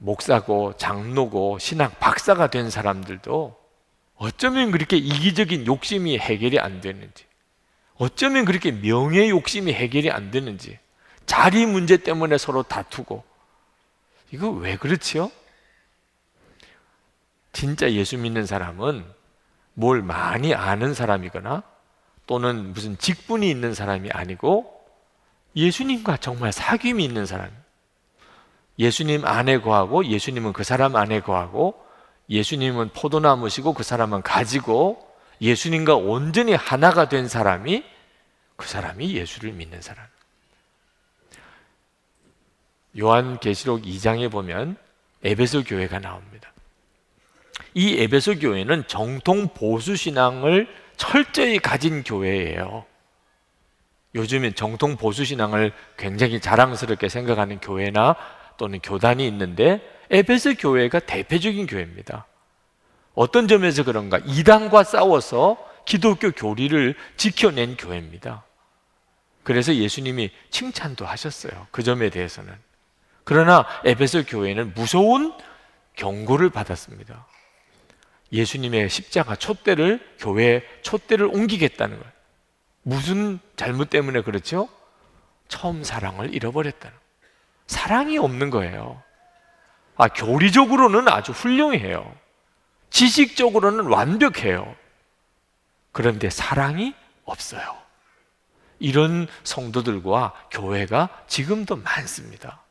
목사고 0.03 0.77
장로고 0.77 1.59
신학 1.61 2.01
박사가 2.01 2.49
된 2.49 2.71
사람들도 2.71 3.57
어쩌면 4.17 4.73
그렇게 4.73 4.97
이기적인 4.97 5.67
욕심이 5.67 6.19
해결이 6.19 6.59
안 6.59 6.81
되는지, 6.81 7.25
어쩌면 7.95 8.45
그렇게 8.45 8.73
명예 8.73 9.29
욕심이 9.29 9.73
해결이 9.73 10.11
안 10.11 10.31
되는지, 10.31 10.79
자리 11.25 11.67
문제 11.67 11.97
때문에 11.97 12.37
서로 12.37 12.65
다투고, 12.65 13.23
이거 14.33 14.51
왜 14.51 14.77
그렇지요? 14.77 15.31
진짜 17.53 17.93
예수 17.93 18.19
믿는 18.19 18.45
사람은 18.47 19.05
뭘 19.75 20.03
많이 20.03 20.53
아는 20.55 20.95
사람이거나 20.95 21.63
또는 22.27 22.73
무슨 22.73 22.99
직분이 22.99 23.49
있는 23.49 23.75
사람이 23.75 24.11
아니고 24.11 24.85
예수님과 25.55 26.17
정말 26.17 26.51
사귐이 26.51 27.01
있는 27.01 27.27
사람. 27.27 27.62
예수님 28.79 29.25
안에 29.25 29.61
거하고 29.61 30.05
예수님은 30.05 30.53
그 30.53 30.65
사람 30.65 30.97
안에 30.97 31.21
거하고 31.21 31.75
예수님은 32.29 32.91
포도나무시고 32.91 33.75
그 33.75 33.83
사람은 33.83 34.23
가지고 34.23 35.07
예수님과 35.41 35.97
온전히 35.97 36.55
하나가 36.55 37.09
된 37.09 37.29
사람이 37.29 37.85
그 38.57 38.69
사람이 38.69 39.15
예수를 39.15 39.53
믿는 39.53 39.83
사람. 39.83 40.07
요한계시록 42.99 43.83
2장에 43.83 44.31
보면 44.31 44.77
에베소 45.25 45.65
교회가 45.65 45.99
나옵니다. 45.99 46.53
이 47.75 47.99
에베소 47.99 48.39
교회는 48.39 48.87
정통 48.87 49.49
보수 49.49 49.97
신앙을 49.97 50.69
철저히 50.97 51.59
가진 51.59 52.03
교회예요. 52.03 52.85
요즘엔 54.15 54.55
정통 54.55 54.97
보수 54.97 55.25
신앙을 55.25 55.73
굉장히 55.97 56.39
자랑스럽게 56.39 57.09
생각하는 57.09 57.61
교회나 57.61 58.15
또는 58.63 58.79
교단이 58.79 59.27
있는데 59.27 59.83
에베소 60.09 60.55
교회가 60.55 61.01
대표적인 61.01 61.67
교회입니다. 61.67 62.27
어떤 63.15 63.49
점에서 63.49 63.83
그런가? 63.83 64.21
이단과 64.25 64.85
싸워서 64.85 65.57
기독교 65.85 66.31
교리를 66.31 66.95
지켜낸 67.17 67.77
교회입니다. 67.77 68.45
그래서 69.43 69.75
예수님이 69.75 70.31
칭찬도 70.51 71.05
하셨어요. 71.05 71.67
그 71.73 71.83
점에 71.83 72.09
대해서는. 72.09 72.55
그러나 73.25 73.67
에베소 73.85 74.27
교회는 74.27 74.75
무서운 74.75 75.35
경고를 75.97 76.49
받았습니다. 76.49 77.27
예수님의 78.31 78.91
십자가 78.91 79.35
촛대를 79.35 79.99
교회 80.21 80.63
촛대를 80.83 81.27
옮기겠다는 81.27 81.99
거예요. 81.99 82.13
무슨 82.83 83.41
잘못 83.57 83.91
때문에 83.91 84.23
그렇죠? 84.23 84.69
처음 85.49 85.83
사랑을 85.83 86.33
잃어버렸다는. 86.33 87.02
사랑이 87.67 88.19
없는 88.19 88.51
거예요. 88.51 89.03
아, 89.97 90.09
교리적으로는 90.09 91.09
아주 91.09 91.33
훌륭해요. 91.33 92.13
지식적으로는 92.91 93.87
완벽해요. 93.87 94.75
그런데 95.93 96.31
사랑이 96.31 96.95
없어요. 97.25 97.77
이런 98.79 99.29
성도들과 99.45 100.33
교회가 100.51 101.09
지금도 101.29 101.77
많습니다. 101.77 102.63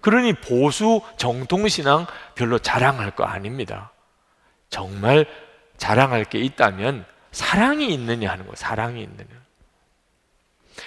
그러니 0.00 0.34
보수 0.34 1.00
정통신앙 1.16 2.06
별로 2.34 2.58
자랑할 2.58 3.12
거 3.12 3.24
아닙니다. 3.24 3.92
정말 4.68 5.26
자랑할 5.78 6.24
게 6.24 6.38
있다면 6.38 7.06
사랑이 7.32 7.92
있느냐 7.94 8.30
하는 8.30 8.44
거예요. 8.44 8.56
사랑이 8.56 9.02
있느냐. 9.02 9.45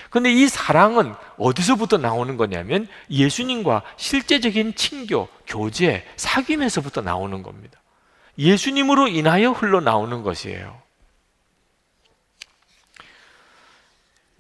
근데 0.09 0.31
이 0.31 0.47
사랑은 0.47 1.13
어디서부터 1.37 1.97
나오는 1.97 2.37
거냐면 2.37 2.87
예수님과 3.09 3.83
실제적인 3.97 4.75
친교, 4.75 5.27
교제, 5.47 6.05
사귐에서부터 6.15 7.03
나오는 7.03 7.43
겁니다. 7.43 7.79
예수님으로 8.37 9.07
인하여 9.07 9.51
흘러나오는 9.51 10.23
것이에요. 10.23 10.81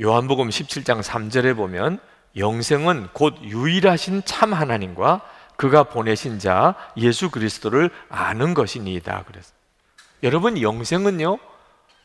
요한복음 0.01 0.49
17장 0.49 1.03
3절에 1.03 1.55
보면 1.57 1.99
영생은 2.37 3.09
곧 3.11 3.35
유일하신 3.41 4.23
참 4.23 4.53
하나님과 4.53 5.21
그가 5.57 5.83
보내신 5.83 6.39
자 6.39 6.75
예수 6.95 7.29
그리스도를 7.29 7.89
아는 8.07 8.53
것이니이다 8.53 9.23
그랬어. 9.23 9.51
여러분 10.23 10.61
영생은요 10.61 11.37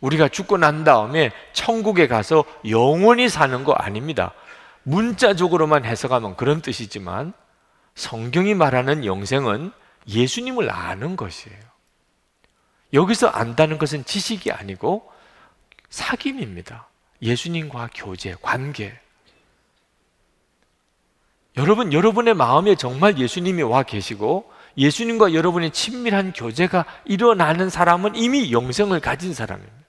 우리가 0.04 0.28
죽고 0.28 0.58
난 0.58 0.84
다음에 0.84 1.32
천국에 1.54 2.08
가서 2.08 2.44
영원히 2.68 3.28
사는 3.30 3.64
거 3.64 3.72
아닙니다. 3.72 4.32
문자적으로만 4.82 5.86
해석하면 5.86 6.36
그런 6.36 6.60
뜻이지만 6.60 7.32
성경이 7.94 8.54
말하는 8.54 9.06
영생은 9.06 9.72
예수님을 10.06 10.70
아는 10.70 11.16
것이에요. 11.16 11.58
여기서 12.92 13.28
안다는 13.28 13.78
것은 13.78 14.04
지식이 14.04 14.52
아니고 14.52 15.10
사귐입니다. 15.88 16.84
예수님과 17.22 17.88
교제, 17.94 18.36
관계. 18.42 18.98
여러분, 21.56 21.92
여러분의 21.92 22.34
마음에 22.34 22.74
정말 22.74 23.16
예수님이 23.16 23.62
와 23.62 23.84
계시고 23.84 24.52
예수님과 24.76 25.32
여러분의 25.32 25.70
친밀한 25.70 26.32
교제가 26.32 26.84
일어나는 27.06 27.70
사람은 27.70 28.16
이미 28.16 28.52
영생을 28.52 29.00
가진 29.00 29.32
사람입니다. 29.32 29.83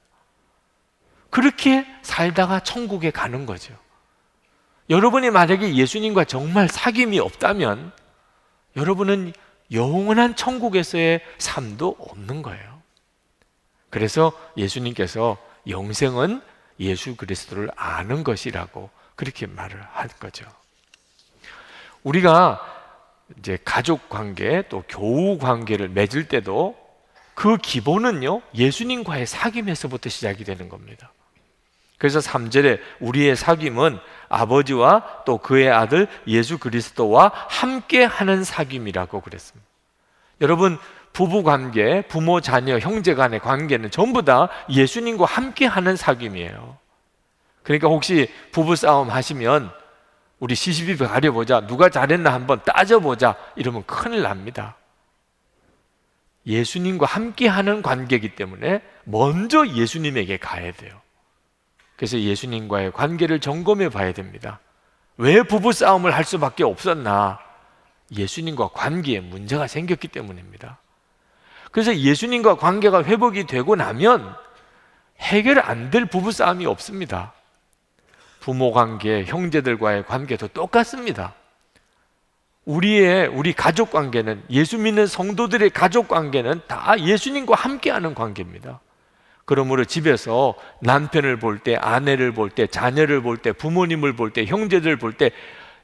그렇게 1.35 1.85
살다가 2.01 2.61
천국에 2.61 3.11
가는 3.11 3.45
거죠. 3.45 3.75
여러분이 4.89 5.31
만약에 5.31 5.75
예수님과 5.75 6.23
정말 6.23 6.69
사귐이 6.69 7.17
없다면 7.17 7.91
여러분은 8.77 9.33
영원한 9.73 10.37
천국에서의 10.37 11.19
삶도 11.37 11.97
없는 11.99 12.41
거예요. 12.41 12.81
그래서 13.89 14.31
예수님께서 14.55 15.37
영생은 15.67 16.41
예수 16.79 17.17
그리스도를 17.17 17.69
아는 17.75 18.23
것이라고 18.23 18.89
그렇게 19.15 19.45
말을 19.45 19.85
한 19.91 20.07
거죠. 20.21 20.45
우리가 22.03 22.61
이제 23.39 23.57
가족 23.65 24.07
관계 24.07 24.63
또 24.69 24.85
교우 24.87 25.37
관계를 25.37 25.89
맺을 25.89 26.29
때도 26.29 26.77
그 27.33 27.57
기본은요, 27.57 28.41
예수님과의 28.53 29.25
사귐에서부터 29.25 30.09
시작이 30.09 30.45
되는 30.45 30.69
겁니다. 30.69 31.11
그래서 31.97 32.19
3절에 32.19 32.79
우리의 32.99 33.35
사귐은 33.35 33.99
아버지와 34.29 35.23
또 35.25 35.37
그의 35.37 35.71
아들 35.71 36.07
예수 36.27 36.57
그리스도와 36.57 37.31
함께 37.33 38.03
하는 38.03 38.41
사귐이라고 38.43 39.23
그랬습니다. 39.23 39.65
여러분, 40.41 40.77
부부 41.13 41.43
관계, 41.43 42.01
부모, 42.01 42.41
자녀, 42.41 42.77
형제 42.77 43.15
간의 43.15 43.39
관계는 43.39 43.89
전부 43.91 44.23
다 44.23 44.49
예수님과 44.69 45.25
함께 45.25 45.65
하는 45.65 45.95
사귐이에요. 45.95 46.77
그러니까 47.63 47.87
혹시 47.87 48.29
부부 48.51 48.75
싸움 48.75 49.09
하시면 49.09 49.71
우리 50.39 50.55
시시비비 50.55 51.05
가려보자. 51.05 51.65
누가 51.65 51.89
잘했나 51.89 52.33
한번 52.33 52.61
따져보자. 52.63 53.35
이러면 53.55 53.85
큰일 53.85 54.23
납니다. 54.23 54.75
예수님과 56.45 57.05
함께 57.05 57.47
하는 57.47 57.81
관계이기 57.81 58.35
때문에 58.35 58.81
먼저 59.05 59.65
예수님에게 59.65 60.37
가야 60.37 60.73
돼요. 60.73 61.01
그래서 61.95 62.19
예수님과의 62.19 62.91
관계를 62.91 63.39
점검해 63.39 63.89
봐야 63.89 64.11
됩니다. 64.11 64.59
왜 65.17 65.43
부부 65.43 65.71
싸움을 65.71 66.13
할 66.13 66.23
수밖에 66.23 66.63
없었나? 66.63 67.39
예수님과 68.11 68.69
관계에 68.69 69.21
문제가 69.21 69.67
생겼기 69.67 70.09
때문입니다. 70.09 70.77
그래서 71.71 71.95
예수님과 71.95 72.57
관계가 72.57 73.03
회복이 73.03 73.47
되고 73.47 73.75
나면 73.75 74.35
해결 75.19 75.59
안 75.59 75.89
될 75.89 76.05
부부 76.05 76.31
싸움이 76.31 76.65
없습니다. 76.65 77.33
부모 78.41 78.71
관계, 78.71 79.23
형제들과의 79.25 80.05
관계도 80.05 80.49
똑같습니다. 80.49 81.33
우리의 82.65 83.27
우리 83.27 83.53
가족 83.53 83.91
관계는 83.91 84.43
예수 84.49 84.77
믿는 84.77 85.07
성도들의 85.07 85.69
가족 85.71 86.07
관계는 86.07 86.61
다 86.67 86.99
예수님과 86.99 87.55
함께하는 87.55 88.13
관계입니다. 88.13 88.79
그러므로 89.45 89.85
집에서 89.85 90.55
남편을 90.81 91.37
볼 91.37 91.59
때, 91.59 91.75
아내를 91.75 92.33
볼 92.33 92.49
때, 92.49 92.65
자녀를 92.67 93.21
볼 93.21 93.37
때, 93.37 93.51
부모님을 93.51 94.13
볼 94.15 94.31
때, 94.31 94.45
형제들 94.45 94.97
볼 94.97 95.13
때 95.13 95.31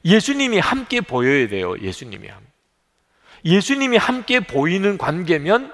예수님이 0.04 0.58
함께 0.58 1.00
보여야 1.00 1.46
돼요. 1.48 1.78
예수님이 1.80 2.28
예수님이 3.44 3.96
함께 3.96 4.40
보이는 4.40 4.98
관계면 4.98 5.72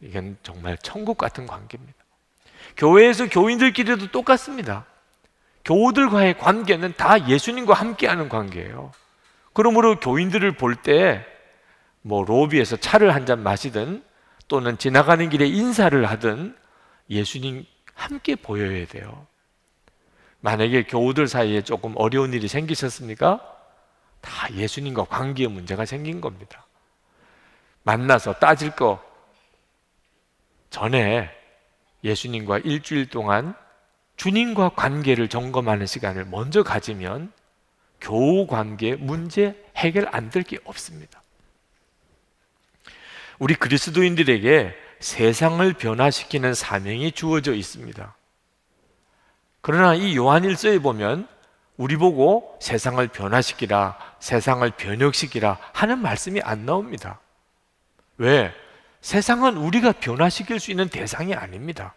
이건 0.00 0.36
정말 0.42 0.76
천국 0.82 1.18
같은 1.18 1.46
관계입니다. 1.46 1.94
교회에서 2.76 3.28
교인들끼리도 3.28 4.10
똑같습니다. 4.10 4.86
교우들과의 5.64 6.38
관계는 6.38 6.94
다 6.96 7.28
예수님과 7.28 7.74
함께하는 7.74 8.28
관계예요. 8.28 8.92
그러므로 9.52 9.98
교인들을 10.00 10.52
볼 10.52 10.76
때 10.82 11.24
뭐 12.02 12.24
로비에서 12.24 12.76
차를 12.76 13.14
한 13.14 13.26
잔 13.26 13.42
마시든 13.42 14.02
또는 14.46 14.78
지나가는 14.78 15.28
길에 15.28 15.46
인사를 15.46 16.04
하든 16.06 16.56
예수님 17.10 17.64
함께 17.94 18.34
보여야 18.36 18.86
돼요. 18.86 19.26
만약에 20.40 20.84
교우들 20.84 21.26
사이에 21.26 21.62
조금 21.62 21.94
어려운 21.96 22.32
일이 22.32 22.46
생기셨습니까? 22.48 23.56
다 24.20 24.54
예수님과 24.54 25.04
관계에 25.04 25.48
문제가 25.48 25.84
생긴 25.84 26.20
겁니다. 26.20 26.66
만나서 27.82 28.34
따질 28.34 28.72
거 28.72 29.02
전에 30.70 31.30
예수님과 32.04 32.58
일주일 32.58 33.08
동안 33.08 33.54
주님과 34.16 34.70
관계를 34.70 35.28
점검하는 35.28 35.86
시간을 35.86 36.26
먼저 36.26 36.62
가지면 36.62 37.32
교우 38.00 38.46
관계 38.46 38.94
문제 38.94 39.64
해결 39.76 40.08
안 40.12 40.30
될 40.30 40.42
게 40.44 40.58
없습니다. 40.64 41.22
우리 43.38 43.54
그리스도인들에게 43.54 44.74
세상을 45.00 45.72
변화시키는 45.74 46.54
사명이 46.54 47.12
주어져 47.12 47.54
있습니다. 47.54 48.14
그러나 49.60 49.94
이 49.94 50.16
요한일서에 50.16 50.78
보면 50.78 51.28
우리 51.76 51.96
보고 51.96 52.56
세상을 52.60 53.06
변화시키라, 53.08 53.96
세상을 54.18 54.68
변혁시키라 54.70 55.58
하는 55.72 55.98
말씀이 55.98 56.40
안 56.42 56.66
나옵니다. 56.66 57.20
왜? 58.16 58.52
세상은 59.00 59.56
우리가 59.56 59.92
변화시킬 59.92 60.58
수 60.58 60.72
있는 60.72 60.88
대상이 60.88 61.34
아닙니다. 61.34 61.94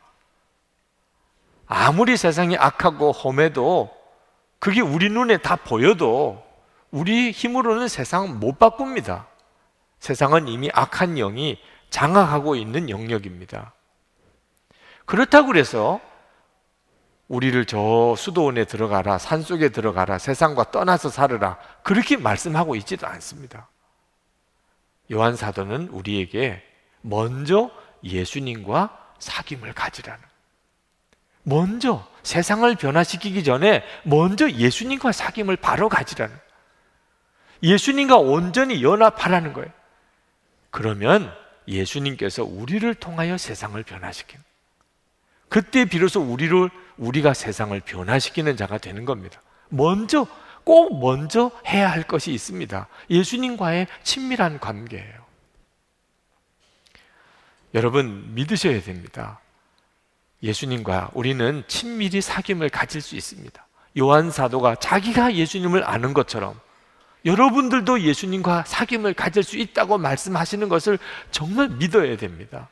아무리 1.65 2.17
세상이 2.17 2.57
악하고 2.57 3.11
험해도 3.11 3.89
그게 4.59 4.81
우리 4.81 5.09
눈에 5.09 5.37
다 5.37 5.55
보여도 5.55 6.43
우리 6.91 7.31
힘으로는 7.31 7.87
세상 7.87 8.39
못 8.39 8.59
바꿉니다. 8.59 9.27
세상은 9.99 10.47
이미 10.47 10.69
악한 10.73 11.15
영이 11.15 11.57
장악하고 11.91 12.55
있는 12.55 12.89
영역입니다. 12.89 13.73
그렇다고 15.05 15.47
그래서 15.47 15.99
우리를 17.27 17.65
저 17.65 18.15
수도원에 18.17 18.65
들어가라, 18.65 19.17
산 19.17 19.41
속에 19.41 19.69
들어가라, 19.69 20.17
세상과 20.17 20.71
떠나서 20.71 21.09
살으라. 21.09 21.57
그렇게 21.83 22.17
말씀하고 22.17 22.75
있지도 22.77 23.07
않습니다. 23.07 23.69
요한 25.11 25.35
사도는 25.35 25.89
우리에게 25.89 26.63
먼저 27.01 27.69
예수님과 28.03 28.97
사귐을 29.19 29.73
가지라는 29.73 30.21
먼저 31.43 32.05
세상을 32.23 32.73
변화시키기 32.75 33.43
전에 33.43 33.83
먼저 34.03 34.49
예수님과 34.49 35.11
사귐을 35.11 35.59
바로 35.59 35.89
가지라는 35.89 36.35
예수님과 37.63 38.17
온전히 38.17 38.83
연합하라는 38.83 39.53
거예요. 39.53 39.71
그러면 40.69 41.33
예수님께서 41.71 42.43
우리를 42.43 42.93
통하여 42.95 43.37
세상을 43.37 43.81
변화시키는 43.83 44.43
그때 45.49 45.85
비로소 45.85 46.21
우리를 46.21 46.69
우리가 46.97 47.33
세상을 47.33 47.77
변화시키는 47.81 48.55
자가 48.55 48.77
되는 48.77 49.05
겁니다. 49.05 49.41
먼저 49.69 50.25
꼭 50.63 50.99
먼저 50.99 51.51
해야 51.67 51.91
할 51.91 52.03
것이 52.03 52.31
있습니다. 52.33 52.87
예수님과의 53.09 53.87
친밀한 54.03 54.59
관계예요. 54.59 55.21
여러분 57.73 58.33
믿으셔야 58.33 58.81
됩니다. 58.81 59.39
예수님과 60.43 61.11
우리는 61.13 61.63
친밀히 61.67 62.19
사귐을 62.19 62.69
가질 62.71 63.01
수 63.01 63.15
있습니다. 63.15 63.67
요한 63.99 64.31
사도가 64.31 64.75
자기가 64.75 65.35
예수님을 65.35 65.83
아는 65.83 66.13
것처럼 66.13 66.59
여러분들도 67.25 68.01
예수님과 68.01 68.63
사귐을 68.67 69.15
가질 69.15 69.43
수 69.43 69.57
있다고 69.57 69.97
말씀하시는 69.97 70.67
것을 70.69 70.97
정말 71.29 71.69
믿어야 71.69 72.17
됩니다. 72.17 72.69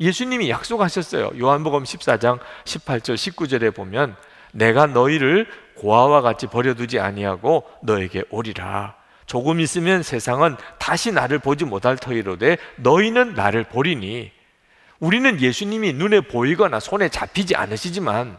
예수님이 0.00 0.50
약속하셨어요. 0.50 1.32
요한복음 1.38 1.84
14장 1.84 2.38
18절 2.64 3.14
19절에 3.14 3.74
보면 3.74 4.16
내가 4.52 4.86
너희를 4.86 5.46
고아와 5.76 6.20
같이 6.22 6.46
버려두지 6.46 6.98
아니하고 6.98 7.64
너에게 7.82 8.24
오리라. 8.30 8.94
조금 9.26 9.60
있으면 9.60 10.02
세상은 10.02 10.56
다시 10.78 11.12
나를 11.12 11.38
보지 11.38 11.64
못할 11.64 11.96
터이로되 11.96 12.58
너희는 12.76 13.34
나를 13.34 13.64
보리니 13.64 14.30
우리는 14.98 15.40
예수님이 15.40 15.92
눈에 15.92 16.20
보이거나 16.20 16.80
손에 16.80 17.08
잡히지 17.08 17.54
않으시지만 17.56 18.38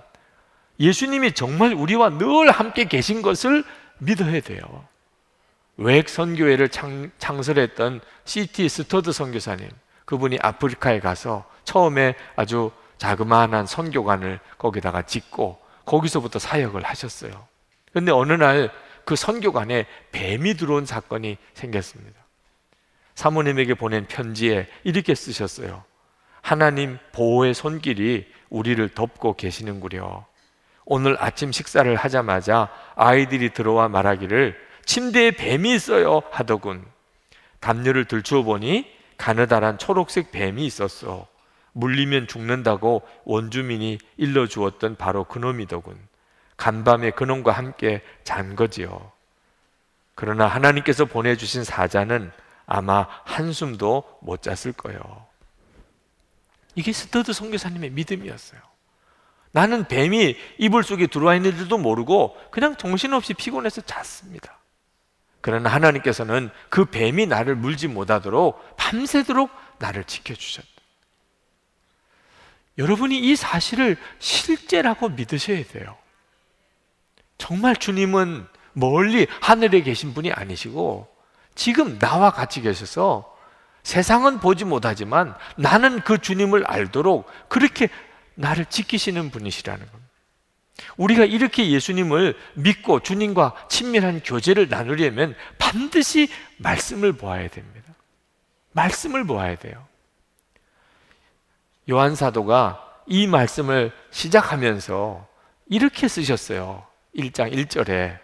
예수님이 0.80 1.34
정말 1.34 1.74
우리와 1.74 2.18
늘 2.18 2.52
함께 2.52 2.86
계신 2.86 3.22
것을 3.22 3.64
믿어야 4.00 4.40
돼요. 4.42 4.62
WEC 5.78 6.10
선교회를 6.10 6.70
창, 6.70 7.12
설했던 7.20 8.02
C.T. 8.26 8.68
스터드 8.68 9.12
선교사님 9.12 9.70
그분이 10.06 10.40
아프리카에 10.42 11.00
가서 11.00 11.46
처음에 11.64 12.16
아주 12.36 12.72
자그마한 12.98 13.68
선교관을 13.68 14.40
거기다가 14.58 15.04
짓고 15.04 15.60
거기서부터 15.86 16.40
사역을 16.40 16.84
하셨어요. 16.84 17.48
근데 17.94 18.12
어느 18.12 18.34
날 18.34 18.70
그 19.08 19.16
선교관에 19.16 19.86
뱀이 20.12 20.56
들어온 20.56 20.86
사건이 20.86 21.38
생겼습니다. 21.54 22.20
사모님에게 23.16 23.74
보낸 23.76 24.06
편지에 24.06 24.68
이렇게 24.84 25.16
쓰셨어요. 25.16 25.86
하나님 26.42 27.00
보호의 27.14 27.54
손길이 27.54 28.28
우리를 28.50 28.90
덮고 28.90 29.38
계시는구려. 29.38 30.26
오늘 30.84 31.16
아침 31.22 31.54
식사를 31.54 31.96
하자마자 31.96 32.70
아이들이 32.96 33.54
들어와 33.54 33.88
말하기를 33.88 34.60
침대에 34.88 35.32
뱀이 35.32 35.76
있어요 35.76 36.24
하더군. 36.32 36.84
담요를 37.60 38.06
들추어 38.06 38.42
보니 38.42 38.90
가느다란 39.18 39.78
초록색 39.78 40.32
뱀이 40.32 40.66
있었어. 40.66 41.28
물리면 41.74 42.28
죽는다고 42.28 43.04
원주민이 43.26 44.00
일러 44.16 44.48
주었던 44.48 44.96
바로 44.96 45.26
그놈이더군. 45.26 45.96
간밤에 46.56 47.12
그놈과 47.12 47.52
함께 47.52 48.02
잔 48.24 48.56
거지요. 48.56 49.12
그러나 50.16 50.48
하나님께서 50.48 51.06
보내주신 51.06 51.64
사자는 51.64 52.32
아마 52.66 53.08
한숨도 53.26 54.20
못 54.22 54.42
잤을 54.42 54.74
거예요. 54.74 55.02
이게 56.76 56.94
스터드 56.94 57.34
선교사님의 57.34 57.92
믿음이었어요. 57.92 58.62
나는 59.52 59.88
뱀이 59.88 60.38
이불 60.58 60.84
속에 60.84 61.08
들어와 61.08 61.36
있는지도 61.36 61.78
모르고 61.78 62.38
그냥 62.52 62.76
정신없이 62.78 63.34
피곤해서 63.34 63.82
잤습니다. 63.82 64.57
그러나 65.42 65.70
하나님께서는 65.70 66.50
그 66.70 66.86
뱀이 66.86 67.26
나를 67.28 67.56
물지 67.56 67.88
못하도록 67.88 68.78
밤새도록 68.78 69.50
나를 69.80 70.04
지켜주셨다. 70.04 70.68
여러분이 72.78 73.18
이 73.20 73.36
사실을 73.36 73.98
실제라고 74.20 75.10
믿으셔야 75.10 75.64
돼요. 75.66 75.98
정말 77.38 77.76
주님은 77.76 78.48
멀리 78.74 79.28
하늘에 79.42 79.82
계신 79.82 80.14
분이 80.14 80.32
아니시고 80.32 81.08
지금 81.56 81.98
나와 81.98 82.32
같이 82.32 82.62
계셔서 82.62 83.36
세상은 83.84 84.40
보지 84.40 84.66
못하지만 84.66 85.34
나는 85.56 86.02
그 86.02 86.20
주님을 86.20 86.66
알도록 86.68 87.28
그렇게 87.48 87.90
나를 88.36 88.66
지키시는 88.66 89.32
분이시라는 89.32 89.86
겁니다. 89.86 90.07
우리가 90.98 91.26
이렇게 91.26 91.70
예수님을 91.70 92.36
믿고 92.56 93.02
주님과 93.02 93.68
친밀한 93.70 94.22
교제를 94.24 94.70
나누려면 94.70 95.36
반드시 95.58 96.30
말씀을 96.58 97.14
보아야 97.14 97.48
됩니다. 97.48 97.94
말씀을 98.72 99.26
보아야 99.26 99.56
돼요. 99.56 99.88
요한 101.90 102.16
사도가 102.16 102.84
이 103.08 103.28
말씀을 103.28 103.92
시작하면서 104.12 105.28
이렇게 105.68 106.08
쓰셨어요. 106.08 106.86
1장 107.16 107.54
1절에 107.54 108.20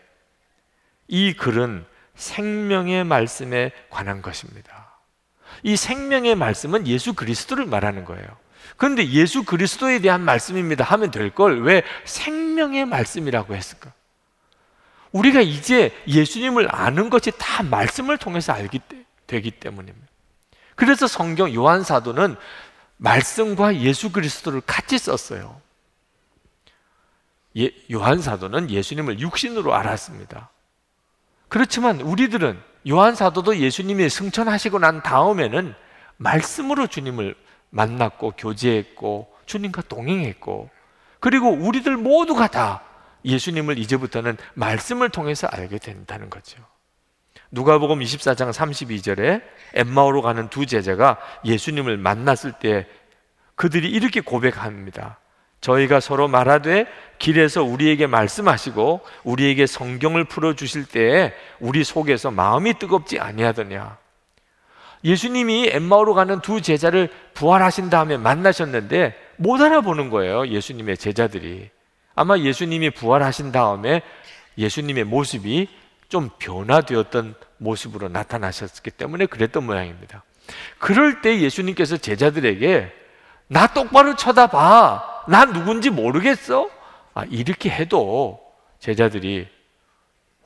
이 1.08 1.34
글은 1.34 1.86
생명의 2.16 3.04
말씀에 3.04 3.72
관한 3.90 4.22
것입니다. 4.22 5.00
이 5.64 5.76
생명의 5.76 6.36
말씀은 6.36 6.88
예수 6.88 7.14
그리스도를 7.14 7.66
말하는 7.66 8.06
거예요. 8.06 8.43
그런데 8.78 9.08
예수 9.10 9.44
그리스도에 9.44 10.00
대한 10.00 10.22
말씀입니다 10.22 10.84
하면 10.84 11.12
될 11.12 11.30
걸 11.30 11.62
왜 11.62 11.84
생명의 12.06 12.86
말씀이라고 12.86 13.56
했을까? 13.56 13.92
우리가 15.12 15.42
이제 15.42 15.92
예수님을 16.08 16.74
아는 16.74 17.10
것이 17.10 17.32
다 17.38 17.64
말씀을 17.64 18.18
통해서 18.18 18.52
알기 18.54 18.80
되기 19.28 19.52
때문입니다. 19.52 20.08
그래서 20.76 21.06
성경 21.08 21.54
요한 21.54 21.84
사도는 21.84 22.36
말씀과 22.98 23.78
예수 23.78 24.12
그리스도를 24.12 24.62
같이 24.66 24.98
썼어요. 24.98 25.62
예, 27.58 27.70
요한 27.92 28.22
사도는 28.22 28.72
예수님을 28.72 29.20
육신으로 29.20 29.76
알았습니다. 29.76 30.50
그렇지만 31.48 32.02
우리들은 32.02 32.60
요한 32.90 33.16
사도도 33.16 33.58
예수님이 33.58 34.10
승천하시고 34.10 34.80
난 34.80 35.04
다음에는 35.04 35.76
말씀으로 36.18 36.88
주님을 36.88 37.36
만났고 37.74 38.34
교제했고 38.38 39.28
주님과 39.46 39.82
동행했고 39.90 40.70
그리고 41.20 41.50
우리들 41.50 41.98
모두가 41.98 42.48
다 42.48 42.84
예수님을 43.26 43.78
이제부터는 43.80 44.38
말씀을 44.54 45.10
통해서 45.10 45.48
알게 45.48 45.80
된다는 45.80 46.30
거죠. 46.30 46.64
누가복음 47.52 48.00
24장 48.00 48.52
32절에 48.52 49.42
엠마오로 49.74 50.22
가는 50.22 50.50
두 50.50 50.66
제자가 50.66 51.18
예수님을 51.46 51.98
만났을 51.98 52.54
때 52.54 52.88
그들이 53.56 53.90
이렇게 53.90 54.22
고백합니다. 54.22 55.20
저희가 55.62 56.00
서로 56.00 56.28
말하되 56.28 56.88
길에서 57.20 57.64
우리에게 57.64 58.06
말씀하시고 58.06 59.02
우리에게 59.24 59.66
성경을 59.66 60.26
풀어 60.26 60.54
주실 60.56 60.86
때에 60.86 61.34
우리 61.60 61.84
속에서 61.84 62.32
마음이 62.32 62.74
뜨겁지 62.80 63.20
아니하더냐. 63.20 64.03
예수님이 65.04 65.70
엠마오로 65.72 66.14
가는 66.14 66.40
두 66.40 66.62
제자를 66.62 67.10
부활하신 67.34 67.90
다음에 67.90 68.18
만나셨는데 68.18 69.16
못 69.38 69.62
알아보는 69.62 70.10
거예요. 70.10 70.48
예수님의 70.48 70.98
제자들이. 70.98 71.70
아마 72.16 72.38
예수님이 72.38 72.92
부활하신 72.92 73.52
다음에 73.52 74.02
예수님의 74.58 75.04
모습이 75.06 75.68
좀 76.10 76.30
변화되었던 76.38 77.36
모습으로 77.58 78.08
나타나셨기 78.10 78.92
때문에 78.92 79.26
그랬던 79.26 79.66
모양입니다. 79.66 80.24
그럴 80.78 81.22
때 81.22 81.40
예수님께서 81.40 81.98
제자들에게 81.98 82.92
나 83.48 83.68
똑바로 83.68 84.16
쳐다봐. 84.16 85.26
나 85.28 85.46
누군지 85.46 85.90
모르겠어? 85.90 86.70
아, 87.14 87.24
이렇게 87.30 87.70
해도 87.70 88.42
제자들이 88.80 89.48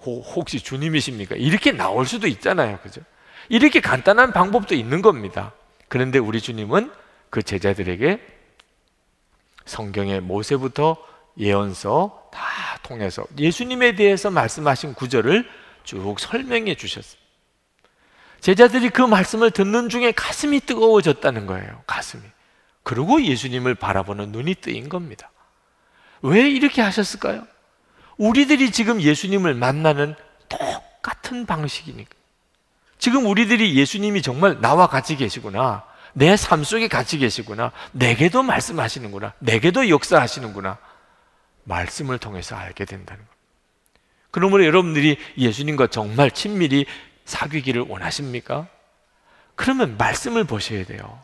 혹시 0.06 0.60
주님이십니까? 0.60 1.36
이렇게 1.36 1.72
나올 1.72 2.06
수도 2.06 2.28
있잖아요. 2.28 2.80
그죠? 2.82 3.02
이렇게 3.50 3.80
간단한 3.80 4.34
방법도 4.34 4.76
있는 4.76 5.02
겁니다. 5.02 5.54
그런데 5.88 6.20
우리 6.20 6.42
주님은 6.42 6.92
그 7.30 7.44
제자들에게 7.44 8.20
성경의 9.66 10.22
모세부터 10.22 10.98
예언서 11.38 12.30
다 12.32 12.42
통해서 12.84 13.26
예수님에 13.38 13.96
대해서 13.96 14.32
말씀하신 14.32 14.94
구절을 14.94 15.48
쭉 15.84 16.20
설명해 16.20 16.76
주셨습니다. 16.76 17.28
제자들이 18.40 18.90
그 18.90 19.02
말씀을 19.02 19.52
듣는 19.52 19.90
중에 19.90 20.12
가슴이 20.12 20.62
뜨거워졌다는 20.62 21.48
거예요. 21.48 21.84
가슴이. 21.88 22.24
그리고 22.84 23.22
예수님을 23.22 23.76
바라보는 23.76 24.32
눈이 24.32 24.56
뜨인 24.56 24.90
겁니다. 24.90 25.32
왜 26.22 26.50
이렇게 26.50 26.82
하셨을까요? 26.82 27.46
우리들이 28.18 28.72
지금 28.72 29.02
예수님을 29.02 29.54
만나는 29.54 30.16
똑같은 30.50 31.46
방식이니까. 31.46 32.17
지금 32.98 33.26
우리들이 33.26 33.76
예수님이 33.76 34.22
정말 34.22 34.60
나와 34.62 34.88
같이 34.88 35.16
계시구나. 35.16 35.84
내 36.14 36.36
삶 36.36 36.64
속에 36.64 36.88
같이 36.88 37.20
계시구나. 37.20 37.72
내게도 37.92 38.42
말씀하시는구나. 38.44 39.34
내게도 39.40 39.90
역사하시는구나. 39.90 40.78
말씀을 41.64 42.18
통해서 42.18 42.56
알게 42.56 42.86
된다는 42.86 43.24
것. 43.24 43.30
그러므로 44.32 44.66
여러분들이 44.66 45.18
예수님과 45.38 45.88
정말 45.88 46.32
친밀히 46.32 46.86
사귀기를 47.26 47.86
원하십니까? 47.88 48.68
그러면 49.56 49.96
말씀을 49.98 50.44
보셔야 50.44 50.86
돼요. 50.86 51.20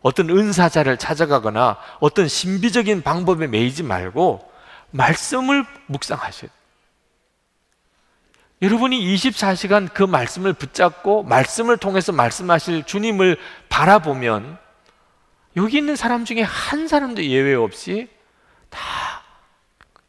어떤 0.00 0.28
은사자를 0.30 0.96
찾아가거나 0.98 1.78
어떤 2.00 2.28
신비적인 2.28 3.02
방법에 3.02 3.46
매이지 3.46 3.82
말고 3.82 4.50
말씀을 4.90 5.64
묵상하셔야 5.86 6.50
돼요. 6.50 6.63
여러분이 8.64 8.98
24시간 9.14 9.92
그 9.92 10.02
말씀을 10.02 10.54
붙잡고 10.54 11.24
말씀을 11.24 11.76
통해서 11.76 12.12
말씀하실 12.12 12.84
주님을 12.84 13.36
바라보면 13.68 14.56
여기 15.56 15.76
있는 15.76 15.96
사람 15.96 16.24
중에 16.24 16.40
한 16.40 16.88
사람도 16.88 17.24
예외 17.24 17.54
없이 17.54 18.08
다 18.70 18.80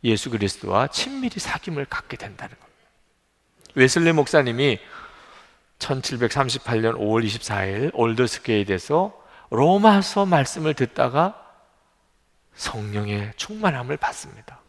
예수 0.06 0.30
그리스도와 0.30 0.88
친밀히 0.88 1.36
사귐을 1.36 1.86
갖게 1.90 2.16
된다는 2.16 2.56
겁니다. 2.58 2.90
웨슬레 3.74 4.14
목사님이 4.14 4.80
1738년 5.80 6.96
5월 6.96 7.26
24일 7.26 7.92
올더스케이드에서 7.94 9.22
로마서 9.50 10.26
말씀을 10.26 10.76
듣다가 10.76 11.36
성령의 12.54 13.34
충만함을 13.36 13.98
받습니다. 13.98 14.62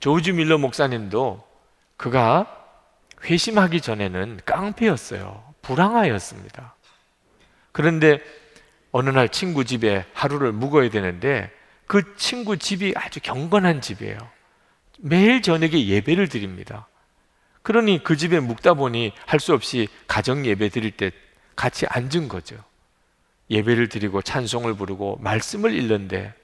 조지 0.00 0.32
밀러 0.32 0.56
목사님도 0.56 1.51
그가 1.96 2.46
회심하기 3.24 3.80
전에는 3.80 4.40
깡패였어요. 4.44 5.42
불황아였습니다. 5.62 6.74
그런데 7.70 8.20
어느 8.90 9.10
날 9.10 9.28
친구 9.28 9.64
집에 9.64 10.04
하루를 10.12 10.52
묵어야 10.52 10.90
되는데 10.90 11.50
그 11.86 12.16
친구 12.16 12.56
집이 12.58 12.94
아주 12.96 13.20
경건한 13.20 13.80
집이에요. 13.80 14.18
매일 14.98 15.42
저녁에 15.42 15.86
예배를 15.86 16.28
드립니다. 16.28 16.88
그러니 17.62 18.02
그 18.02 18.16
집에 18.16 18.40
묵다 18.40 18.74
보니 18.74 19.12
할 19.26 19.40
수 19.40 19.54
없이 19.54 19.88
가정 20.06 20.44
예배 20.44 20.68
드릴 20.68 20.90
때 20.90 21.12
같이 21.54 21.86
앉은 21.86 22.28
거죠. 22.28 22.56
예배를 23.50 23.88
드리고 23.88 24.22
찬송을 24.22 24.74
부르고 24.74 25.18
말씀을 25.20 25.74
읽는데 25.74 26.34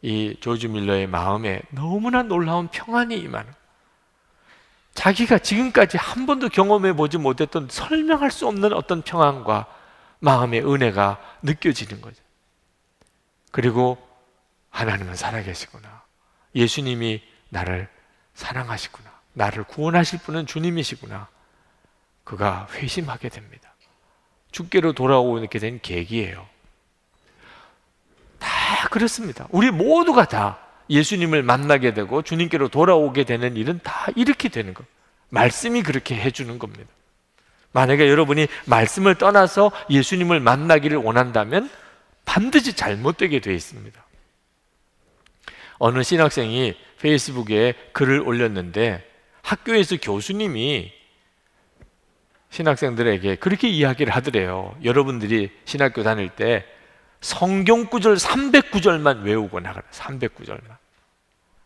이 0.00 0.36
조지 0.40 0.68
밀러의 0.68 1.06
마음에 1.06 1.62
너무나 1.70 2.22
놀라운 2.22 2.68
평안이 2.68 3.16
임하는 3.18 3.52
자기가 5.02 5.38
지금까지 5.38 5.96
한 5.96 6.26
번도 6.26 6.48
경험해 6.48 6.92
보지 6.92 7.18
못했던 7.18 7.66
설명할 7.68 8.30
수 8.30 8.46
없는 8.46 8.72
어떤 8.72 9.02
평안과 9.02 9.66
마음의 10.20 10.64
은혜가 10.64 11.20
느껴지는 11.42 12.00
거죠. 12.00 12.22
그리고 13.50 13.98
하나님은 14.70 15.16
살아계시구나. 15.16 16.02
예수님이 16.54 17.20
나를 17.48 17.88
사랑하시구나. 18.34 19.10
나를 19.32 19.64
구원하실 19.64 20.20
분은 20.20 20.46
주님이시구나. 20.46 21.26
그가 22.22 22.68
회심하게 22.70 23.28
됩니다. 23.28 23.74
주께로 24.52 24.92
돌아오게 24.92 25.58
된 25.58 25.80
계기예요. 25.82 26.46
다 28.38 28.88
그렇습니다. 28.88 29.48
우리 29.50 29.72
모두가 29.72 30.26
다 30.26 30.60
예수님을 30.90 31.42
만나게 31.42 31.94
되고 31.94 32.22
주님께로 32.22 32.68
돌아오게 32.68 33.24
되는 33.24 33.56
일은 33.56 33.80
다 33.82 34.08
이렇게 34.16 34.48
되는 34.48 34.74
것. 34.74 34.84
말씀이 35.30 35.82
그렇게 35.82 36.14
해주는 36.14 36.58
겁니다. 36.58 36.90
만약에 37.72 38.08
여러분이 38.08 38.48
말씀을 38.66 39.14
떠나서 39.14 39.72
예수님을 39.88 40.40
만나기를 40.40 40.98
원한다면 40.98 41.70
반드시 42.24 42.74
잘못되게 42.74 43.40
되어 43.40 43.54
있습니다. 43.54 44.04
어느 45.78 46.02
신학생이 46.02 46.76
페이스북에 47.00 47.74
글을 47.92 48.20
올렸는데 48.20 49.04
학교에서 49.42 49.96
교수님이 49.96 50.92
신학생들에게 52.50 53.36
그렇게 53.36 53.68
이야기를 53.68 54.14
하더래요. 54.14 54.76
여러분들이 54.84 55.50
신학교 55.64 56.02
다닐 56.02 56.28
때 56.28 56.64
성경 57.22 57.86
구절 57.86 58.16
300구절만 58.16 59.22
외우고 59.22 59.60
나가라. 59.60 59.86
300구절만. 59.90 60.76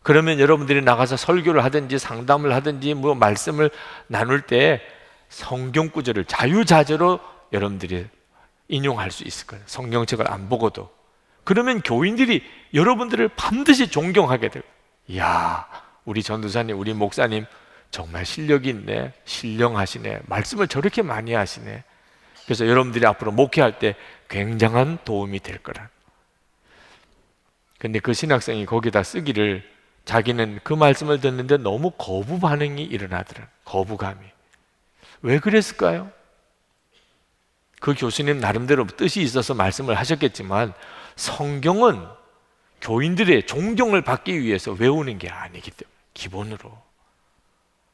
그러면 0.03 0.39
여러분들이 0.39 0.81
나가서 0.81 1.17
설교를 1.17 1.65
하든지 1.65 1.99
상담을 1.99 2.53
하든지 2.53 2.93
뭐 2.93 3.13
말씀을 3.13 3.69
나눌 4.07 4.41
때 4.41 4.81
성경 5.27 5.89
구절을 5.89 6.23
자유자재로 6.25 7.19
여러분들이 7.51 8.07
인용할 8.69 9.11
수 9.11 9.25
있을 9.25 9.47
거예요. 9.47 9.63
성경책을 9.65 10.31
안 10.31 10.47
보고도. 10.47 10.89
그러면 11.43 11.81
교인들이 11.81 12.43
여러분들을 12.73 13.29
반드시 13.29 13.89
존경하게 13.89 14.49
돼요. 14.49 14.63
이야, 15.07 15.65
우리 16.05 16.21
전도사님, 16.21 16.77
우리 16.77 16.93
목사님 16.93 17.45
정말 17.89 18.25
실력이 18.25 18.69
있네. 18.69 19.13
신령하시네. 19.25 20.21
말씀을 20.27 20.67
저렇게 20.67 21.01
많이 21.01 21.33
하시네. 21.33 21.83
그래서 22.45 22.67
여러분들이 22.67 23.05
앞으로 23.05 23.31
목회할 23.31 23.79
때 23.79 23.95
굉장한 24.29 24.99
도움이 25.05 25.39
될 25.39 25.57
거라. 25.59 25.89
근데 27.79 27.99
그 27.99 28.13
신학생이 28.13 28.65
거기다 28.65 29.03
쓰기를 29.03 29.63
자기는 30.05 30.61
그 30.63 30.73
말씀을 30.73 31.19
듣는데 31.19 31.57
너무 31.57 31.91
거부 31.91 32.39
반응이 32.39 32.81
일어나더라. 32.83 33.47
거부감이. 33.65 34.19
왜 35.21 35.39
그랬을까요? 35.39 36.11
그 37.79 37.93
교수님 37.93 38.39
나름대로 38.39 38.87
뜻이 38.87 39.21
있어서 39.21 39.53
말씀을 39.53 39.95
하셨겠지만 39.95 40.73
성경은 41.15 42.07
교인들의 42.81 43.45
존경을 43.45 44.01
받기 44.01 44.41
위해서 44.41 44.71
외우는 44.71 45.17
게 45.19 45.29
아니기 45.29 45.71
때문에 45.71 45.95
기본으로 46.13 46.77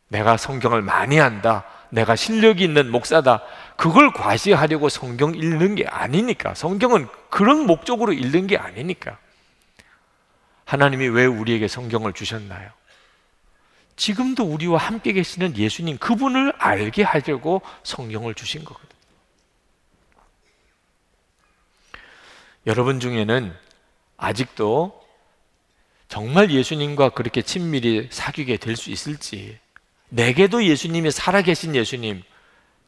내가 0.08 0.38
성경을 0.38 0.82
많이 0.82 1.18
한다. 1.18 1.66
내가 1.94 2.16
실력이 2.16 2.64
있는 2.64 2.90
목사다. 2.90 3.44
그걸 3.78 4.12
과시하려고 4.12 4.90
성경 4.90 5.36
읽는 5.36 5.76
게 5.76 5.86
아니니까. 5.86 6.56
성경은 6.56 7.08
그런 7.30 7.68
목적으로 7.68 8.14
읽는 8.14 8.48
게 8.48 8.58
아니니까. 8.58 9.20
하나님이 10.66 11.08
왜 11.10 11.26
우리에게 11.26 11.68
성경을 11.68 12.14
주셨나요? 12.14 12.72
지금도 13.96 14.44
우리와 14.44 14.80
함께 14.80 15.14
계시는 15.14 15.56
예수님 15.56 16.00
그분을 16.00 16.54
알게 16.58 17.04
하려고 17.04 17.62
성경을 17.84 18.34
주신 18.34 18.64
거거든요. 18.64 18.90
여러분 22.66 23.00
중에는 23.00 23.54
아직도 24.18 25.00
정말 26.08 26.50
예수님과 26.50 27.10
그렇게 27.10 27.44
친밀히 27.44 28.08
사귀게 28.10 28.58
될 28.58 28.76
수 28.76 28.90
있을지 28.90 29.60
내게도 30.14 30.64
예수님이 30.66 31.10
살아계신 31.10 31.76
예수님, 31.76 32.22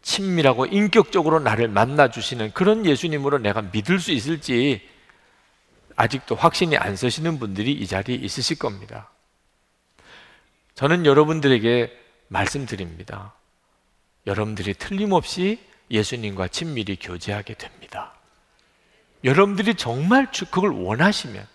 친밀하고 0.04 0.68
인격적으로 0.68 1.40
나를 1.40 1.68
만나주시는 1.70 2.52
그런 2.54 2.86
예수님으로 2.86 3.40
내가 3.40 3.64
믿을 3.64 4.00
수 4.00 4.12
있을지 4.12 4.88
아직도 5.96 6.36
확신이 6.36 6.78
안 6.78 6.96
서시는 6.96 7.40
분들이 7.40 7.72
이 7.72 7.88
자리에 7.88 8.16
있으실 8.16 8.60
겁니다. 8.60 9.10
저는 10.76 11.08
여러분들에게 11.08 11.92
말씀드립니다. 12.28 13.34
여러분들이 14.28 14.76
틀림없이 14.76 15.60
예수님과 15.90 16.50
친밀히 16.50 16.98
교제하게 16.98 17.56
됩니다. 17.56 18.14
여러분들이 19.24 19.74
정말 19.74 20.28
그걸 20.32 20.74
원하시면 20.74 21.48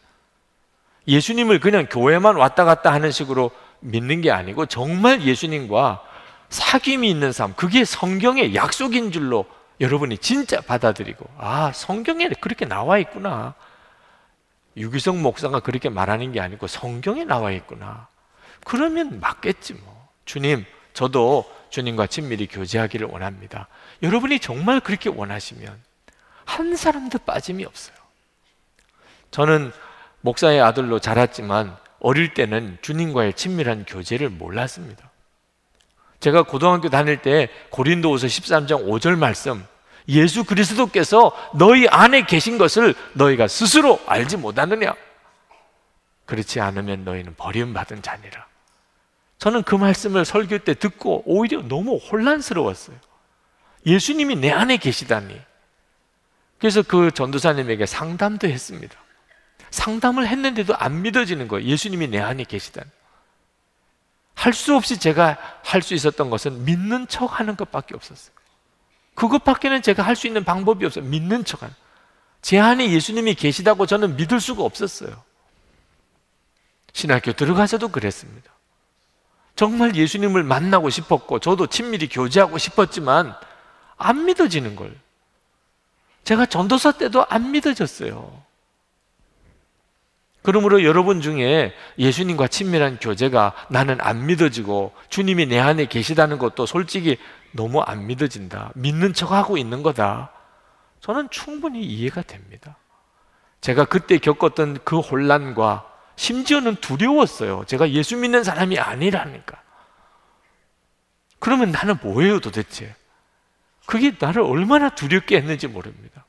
예수님을 1.07 1.61
그냥 1.61 1.87
교회만 1.89 2.35
왔다 2.35 2.65
갔다 2.65 2.93
하는 2.93 3.13
식으로 3.13 3.53
믿는 3.81 4.21
게 4.21 4.31
아니고 4.31 4.67
정말 4.67 5.23
예수님과 5.23 6.03
사귐이 6.49 7.05
있는 7.05 7.33
삶, 7.33 7.55
그게 7.55 7.85
성경의 7.85 8.55
약속인 8.55 9.13
줄로 9.13 9.47
여러분이 9.81 10.19
진짜 10.19 10.61
받아들이고, 10.61 11.25
아, 11.39 11.73
성경에 11.73 12.29
그렇게 12.41 12.67
나와 12.67 12.99
있구나. 12.99 13.55
유기성 14.77 15.23
목사가 15.23 15.61
그렇게 15.61 15.89
말하는 15.89 16.33
게 16.33 16.41
아니고 16.41 16.67
성경에 16.67 17.25
나와 17.25 17.51
있구나. 17.51 18.09
그러면 18.65 19.21
맞겠지 19.21 19.75
뭐. 19.75 20.09
주님, 20.25 20.65
저도 20.93 21.51
주님과 21.71 22.07
친밀히 22.09 22.47
교제하기를 22.47 23.07
원합니다. 23.09 23.69
여러분이 24.03 24.41
정말 24.41 24.81
그렇게 24.81 25.09
원하시면 25.09 25.81
한 26.45 26.77
사람도 26.77 27.21
빠짐이 27.21 27.65
없어요. 27.65 27.97
저는 29.31 29.73
목사의 30.21 30.61
아들로 30.61 30.99
자랐지만 30.99 31.77
어릴 32.01 32.35
때는 32.35 32.79
주님과의 32.83 33.35
친밀한 33.35 33.85
교제를 33.87 34.29
몰랐습니다. 34.31 35.11
제가 36.19 36.43
고등학교 36.43 36.89
다닐 36.91 37.23
때 37.23 37.49
고린도후서 37.71 38.27
13장 38.27 38.87
5절 38.87 39.17
말씀 39.17 39.65
예수 40.09 40.45
그리스도께서 40.45 41.33
너희 41.55 41.87
안에 41.89 42.23
계신 42.27 42.59
것을 42.59 42.95
너희가 43.15 43.49
스스로 43.49 44.01
알지 44.07 44.37
못하느냐? 44.37 44.95
그렇지 46.27 46.61
않으면 46.61 47.05
너희는 47.05 47.35
버림받은 47.37 48.03
자니라. 48.03 48.47
저는 49.39 49.63
그 49.63 49.75
말씀을 49.75 50.25
설교 50.25 50.59
때 50.59 50.75
듣고 50.75 51.23
오히려 51.27 51.63
너무 51.63 51.97
혼란스러웠어요. 51.97 52.97
예수님이 53.87 54.37
내 54.37 54.51
안에 54.51 54.77
계시다니. 54.77 55.41
그래서 56.59 56.83
그 56.83 57.11
전도사님에게 57.11 57.87
상담도 57.87 58.47
했습니다. 58.49 58.95
상담을 59.71 60.27
했는데도 60.27 60.77
안 60.77 61.03
믿어지는 61.03 61.49
거예요. 61.49 61.67
예수님이 61.67 62.09
내 62.09 62.19
안에 62.21 62.45
계시다니. 62.45 62.89
할수 64.35 64.75
없이 64.75 64.99
제가 64.99 65.39
할 65.63 65.83
수 65.83 65.95
있었던 65.95 66.31
것은 66.31 66.65
믿는 66.65 67.09
척 67.09 67.39
하는 67.39 67.57
것밖에 67.57 67.95
없었어요. 67.95 68.35
그것밖에는 69.15 69.83
제가 69.83 70.03
할 70.03 70.17
수 70.17 70.27
있는 70.27 70.45
방법이 70.45 70.85
없어요. 70.87 71.05
믿는 71.05 71.45
척 71.45 71.63
하는. 71.63 71.75
제 72.41 72.59
안에 72.59 72.91
예수님이 72.91 73.35
계시다고 73.35 73.87
저는 73.87 74.17
믿을 74.17 74.41
수가 74.41 74.63
없었어요. 74.63 75.23
신학교 76.93 77.33
들어가서도 77.33 77.89
그랬습니다. 77.89 78.51
정말 79.57 79.95
예수님을 79.95 80.43
만나고 80.43 80.89
싶었고, 80.89 81.39
저도 81.41 81.67
친밀히 81.67 82.09
교제하고 82.09 82.57
싶었지만, 82.57 83.35
안 83.99 84.25
믿어지는 84.25 84.75
걸. 84.75 84.97
제가 86.25 86.47
전도사 86.47 86.93
때도 86.93 87.27
안 87.29 87.51
믿어졌어요. 87.51 88.43
그러므로 90.43 90.85
여러분 90.85 91.21
중에 91.21 91.75
예수님과 91.99 92.49
친밀한 92.49 92.99
교제가 92.99 93.55
나는 93.69 93.99
안 94.01 94.27
믿어지고 94.27 94.93
주님이 95.11 95.47
내 95.47 95.59
안에 95.59 95.87
계시다는 95.87 96.39
것도 96.39 96.67
솔직히 96.67 97.19
너무 97.53 97.81
안 97.81 98.07
믿어진다. 98.07 98.73
믿는 98.75 99.13
척하고 99.13 99.59
있는 99.59 99.83
거다. 99.83 100.31
저는 101.01 101.29
충분히 101.31 101.83
이해가 101.83 102.23
됩니다. 102.23 102.77
제가 103.61 103.85
그때 103.85 104.19
겪었던 104.19 104.79
그 104.85 104.99
혼란과 104.99 105.87
심지어는 106.17 106.77
두려웠어요. 106.77 107.65
제가 107.67 107.91
예수 107.91 108.17
믿는 108.17 108.43
사람이 108.45 108.79
아니라니까. 108.79 109.61
그러면 111.39 111.71
나는 111.71 111.97
뭐예요 112.03 112.41
도대체? 112.41 112.95
그게 113.87 114.15
나를 114.19 114.43
얼마나 114.43 114.91
두렵게 114.91 115.37
했는지 115.37 115.67
모릅니다. 115.67 116.25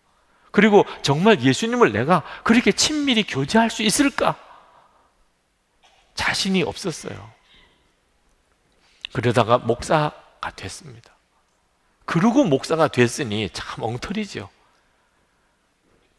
그리고 0.52 0.86
정말 1.02 1.42
예수님을 1.42 1.92
내가 1.94 2.24
그렇게 2.44 2.72
친밀히 2.72 3.24
교제할 3.24 3.70
수 3.70 3.84
있을까? 3.84 4.36
자신이 6.14 6.62
없었어요. 6.64 7.32
그러다가 9.14 9.58
목사가 9.58 10.52
됐습니다. 10.56 11.12
그러고 12.06 12.44
목사가 12.44 12.88
됐으니 12.88 13.50
참 13.54 13.84
엉터리죠. 13.84 14.50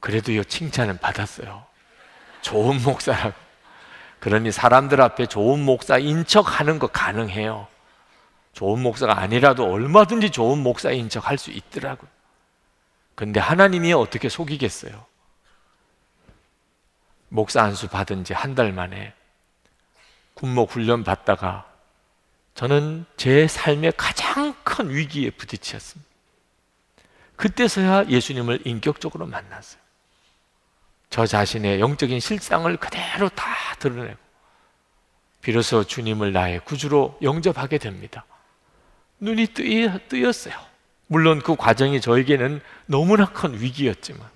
그래도 0.01 0.35
요, 0.35 0.43
칭찬은 0.43 0.99
받았어요. 0.99 1.65
좋은 2.41 2.83
목사라고. 2.83 3.35
그러니 4.19 4.51
사람들 4.51 5.01
앞에 5.01 5.27
좋은 5.27 5.65
목사인 5.65 6.25
척 6.25 6.59
하는 6.61 6.79
거 6.79 6.87
가능해요. 6.87 7.67
좋은 8.53 8.81
목사가 8.83 9.19
아니라도 9.19 9.71
얼마든지 9.71 10.31
좋은 10.31 10.59
목사인 10.59 11.09
척 11.09 11.29
할 11.29 11.39
수 11.39 11.51
있더라고요. 11.51 12.09
근데 13.15 13.41
하나님이 13.41 13.93
어떻게 13.93 14.29
속이겠어요? 14.29 15.05
목사 17.29 17.63
안수 17.63 17.89
받은 17.89 18.25
지 18.25 18.35
한 18.35 18.55
달 18.55 18.73
만에 18.73 19.15
군목 20.35 20.73
훈련 20.73 21.05
받다가 21.05 21.71
저는 22.55 23.07
제 23.17 23.47
삶의 23.47 23.93
가장 23.97 24.55
큰 24.65 24.91
위기에 24.91 25.31
부딪혔습니다. 25.31 26.11
그때서야 27.37 28.07
예수님을 28.09 28.61
인격적으로 28.67 29.27
만났어요. 29.27 29.81
저 31.11 31.27
자신의 31.27 31.81
영적인 31.81 32.21
실상을 32.21 32.75
그대로 32.77 33.29
다 33.31 33.47
드러내고 33.79 34.19
비로소 35.41 35.85
주님을 35.85 36.33
나의 36.33 36.61
구주로 36.61 37.19
영접하게 37.23 37.79
됩니다. 37.79 38.25
눈이 39.21 39.49
뜨였어요. 40.09 40.55
물론 41.13 41.41
그 41.43 41.57
과정이 41.57 42.01
저에게는 42.01 42.63
너무나 42.87 43.27
큰 43.27 43.61
위기였지만 43.61 44.27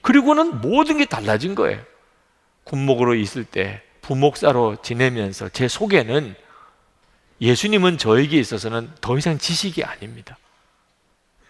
그리고는 0.00 0.62
모든 0.62 0.96
게 0.96 1.04
달라진 1.04 1.54
거예요. 1.54 1.82
군목으로 2.64 3.14
있을 3.14 3.44
때 3.44 3.82
부목사로 4.00 4.76
지내면서 4.80 5.50
제 5.50 5.68
속에는 5.68 6.34
예수님은 7.42 7.98
저에게 7.98 8.38
있어서는 8.38 8.90
더 9.02 9.18
이상 9.18 9.36
지식이 9.36 9.84
아닙니다. 9.84 10.38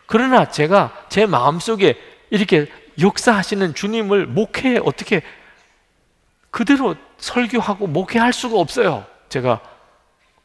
그러나 0.07 0.49
제가 0.49 1.07
제 1.09 1.25
마음속에 1.25 1.97
이렇게 2.31 2.67
역사하시는 3.01 3.75
주님을 3.75 4.27
목회에 4.27 4.81
어떻게 4.85 5.23
그대로 6.51 6.97
설교하고 7.19 7.87
목회할 7.87 8.33
수가 8.33 8.59
없어요. 8.59 9.07
제가 9.29 9.61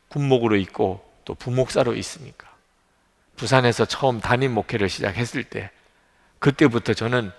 군목으로 0.09 0.55
있고 0.57 1.03
또 1.25 1.33
부목사로 1.33 1.95
있으니까. 1.95 2.46
부산에서 3.37 3.85
처음 3.85 4.19
담임 4.19 4.53
목회를 4.53 4.89
시작했을 4.89 5.43
때 5.45 5.71
그때부터 6.39 6.93
저는 6.93 7.31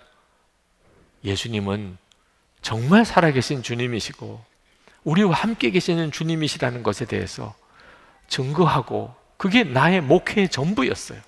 예수님은 1.24 1.98
정말 2.62 3.04
살아계신 3.04 3.62
주님이시고 3.62 4.42
우리와 5.04 5.34
함께 5.34 5.70
계시는 5.70 6.10
주님이시라는 6.10 6.82
것에 6.82 7.04
대해서 7.04 7.54
증거하고 8.28 9.14
그게 9.36 9.64
나의 9.64 10.00
목회의 10.00 10.48
전부였어요. 10.48 11.20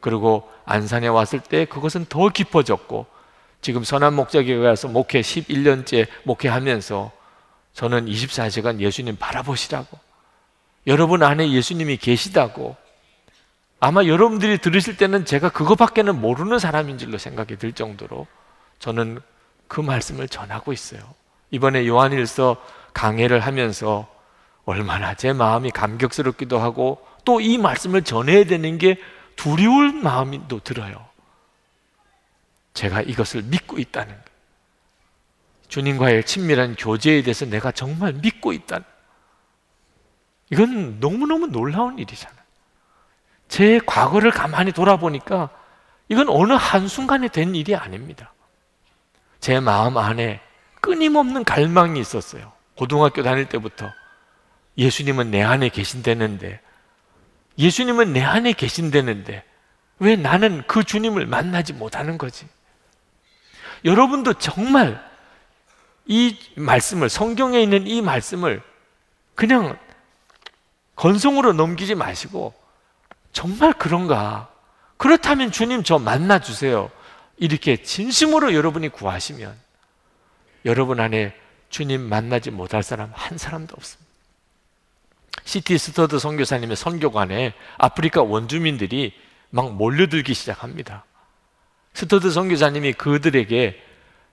그리고 0.00 0.50
안산에 0.64 1.08
왔을 1.08 1.40
때 1.40 1.64
그것은 1.64 2.06
더 2.06 2.28
깊어졌고 2.28 3.06
지금 3.60 3.84
선한 3.84 4.14
목자교회 4.14 4.58
가서 4.58 4.88
목회 4.88 5.20
11년째 5.20 6.06
목회하면서 6.24 7.10
저는 7.72 8.06
24시간 8.06 8.80
예수님 8.80 9.16
바라보시라고 9.16 9.98
여러분 10.86 11.22
안에 11.22 11.50
예수님이 11.50 11.96
계시다고 11.96 12.76
아마 13.84 14.06
여러분들이 14.06 14.56
들으실 14.56 14.96
때는 14.96 15.26
제가 15.26 15.50
그거밖에는 15.50 16.18
모르는 16.18 16.58
사람인 16.58 16.96
줄로 16.96 17.18
생각이 17.18 17.56
들 17.56 17.74
정도로 17.74 18.26
저는 18.78 19.20
그 19.68 19.82
말씀을 19.82 20.26
전하고 20.26 20.72
있어요. 20.72 21.02
이번에 21.50 21.86
요한일서 21.86 22.56
강해를 22.94 23.40
하면서 23.40 24.08
얼마나 24.64 25.12
제 25.14 25.34
마음이 25.34 25.70
감격스럽기도 25.70 26.58
하고 26.58 27.06
또 27.26 27.40
이 27.42 27.58
말씀을 27.58 28.04
전해야 28.04 28.44
되는 28.44 28.78
게 28.78 28.98
두려울 29.36 29.92
마음이 29.92 30.48
또 30.48 30.60
들어요. 30.60 31.06
제가 32.72 33.02
이것을 33.02 33.42
믿고 33.42 33.78
있다는 33.78 34.14
것. 34.14 34.24
주님과의 35.68 36.24
친밀한 36.24 36.74
교제에 36.74 37.20
대해서 37.22 37.44
내가 37.44 37.70
정말 37.70 38.14
믿고 38.14 38.54
있다는 38.54 38.82
이건 40.48 41.00
너무너무 41.00 41.48
놀라운 41.48 41.98
일이잖아요. 41.98 42.43
제 43.48 43.78
과거를 43.84 44.30
가만히 44.30 44.72
돌아보니까 44.72 45.50
이건 46.08 46.28
어느 46.28 46.52
한순간에 46.52 47.28
된 47.28 47.54
일이 47.54 47.74
아닙니다. 47.74 48.32
제 49.40 49.60
마음 49.60 49.96
안에 49.96 50.40
끊임없는 50.80 51.44
갈망이 51.44 52.00
있었어요. 52.00 52.52
고등학교 52.76 53.22
다닐 53.22 53.46
때부터 53.48 53.90
예수님은 54.76 55.30
내 55.30 55.42
안에 55.42 55.68
계신다는데 55.68 56.60
예수님은 57.58 58.12
내 58.12 58.22
안에 58.22 58.52
계신다는데 58.52 59.44
왜 60.00 60.16
나는 60.16 60.62
그 60.66 60.82
주님을 60.82 61.26
만나지 61.26 61.72
못하는 61.72 62.18
거지? 62.18 62.46
여러분도 63.84 64.34
정말 64.34 65.02
이 66.06 66.36
말씀을 66.56 67.08
성경에 67.08 67.62
있는 67.62 67.86
이 67.86 68.02
말씀을 68.02 68.62
그냥 69.34 69.78
건성으로 70.96 71.52
넘기지 71.52 71.94
마시고 71.94 72.54
정말 73.34 73.74
그런가? 73.74 74.48
그렇다면 74.96 75.50
주님 75.50 75.82
저 75.82 75.98
만나 75.98 76.38
주세요. 76.38 76.90
이렇게 77.36 77.76
진심으로 77.82 78.54
여러분이 78.54 78.88
구하시면 78.88 79.54
여러분 80.64 81.00
안에 81.00 81.34
주님 81.68 82.00
만나지 82.00 82.50
못할 82.50 82.82
사람 82.82 83.10
한 83.12 83.36
사람도 83.36 83.74
없습니다. 83.76 84.10
C.T. 85.44 85.76
스터드 85.76 86.18
선교사님의 86.20 86.76
선교관에 86.76 87.52
아프리카 87.76 88.22
원주민들이 88.22 89.12
막 89.50 89.74
몰려들기 89.74 90.32
시작합니다. 90.32 91.04
스터드 91.92 92.30
선교사님이 92.30 92.94
그들에게 92.94 93.82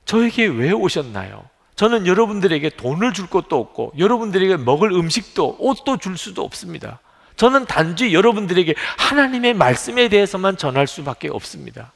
저에게 0.05 0.45
왜 0.45 0.71
오셨나요? 0.71 1.49
저는 1.75 2.05
여러분들에게 2.05 2.69
돈을 2.69 3.13
줄 3.13 3.27
것도 3.27 3.59
없고 3.59 3.93
여러분들에게 3.97 4.57
먹을 4.57 4.91
음식도 4.91 5.57
옷도 5.59 5.97
줄 5.97 6.17
수도 6.17 6.43
없습니다. 6.43 6.99
저는 7.41 7.65
단지 7.65 8.13
여러분들에게 8.13 8.75
하나님의 8.99 9.55
말씀에 9.55 10.09
대해서만 10.09 10.57
전할 10.57 10.85
수밖에 10.85 11.27
없습니다. 11.27 11.91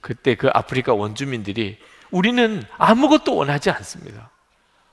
그때 0.00 0.34
그 0.34 0.50
아프리카 0.52 0.94
원주민들이 0.94 1.78
우리는 2.10 2.64
아무것도 2.76 3.36
원하지 3.36 3.70
않습니다. 3.70 4.30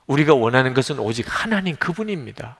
우리가 0.06 0.34
원하는 0.34 0.72
것은 0.72 1.00
오직 1.00 1.26
하나님 1.28 1.74
그분입니다. 1.74 2.58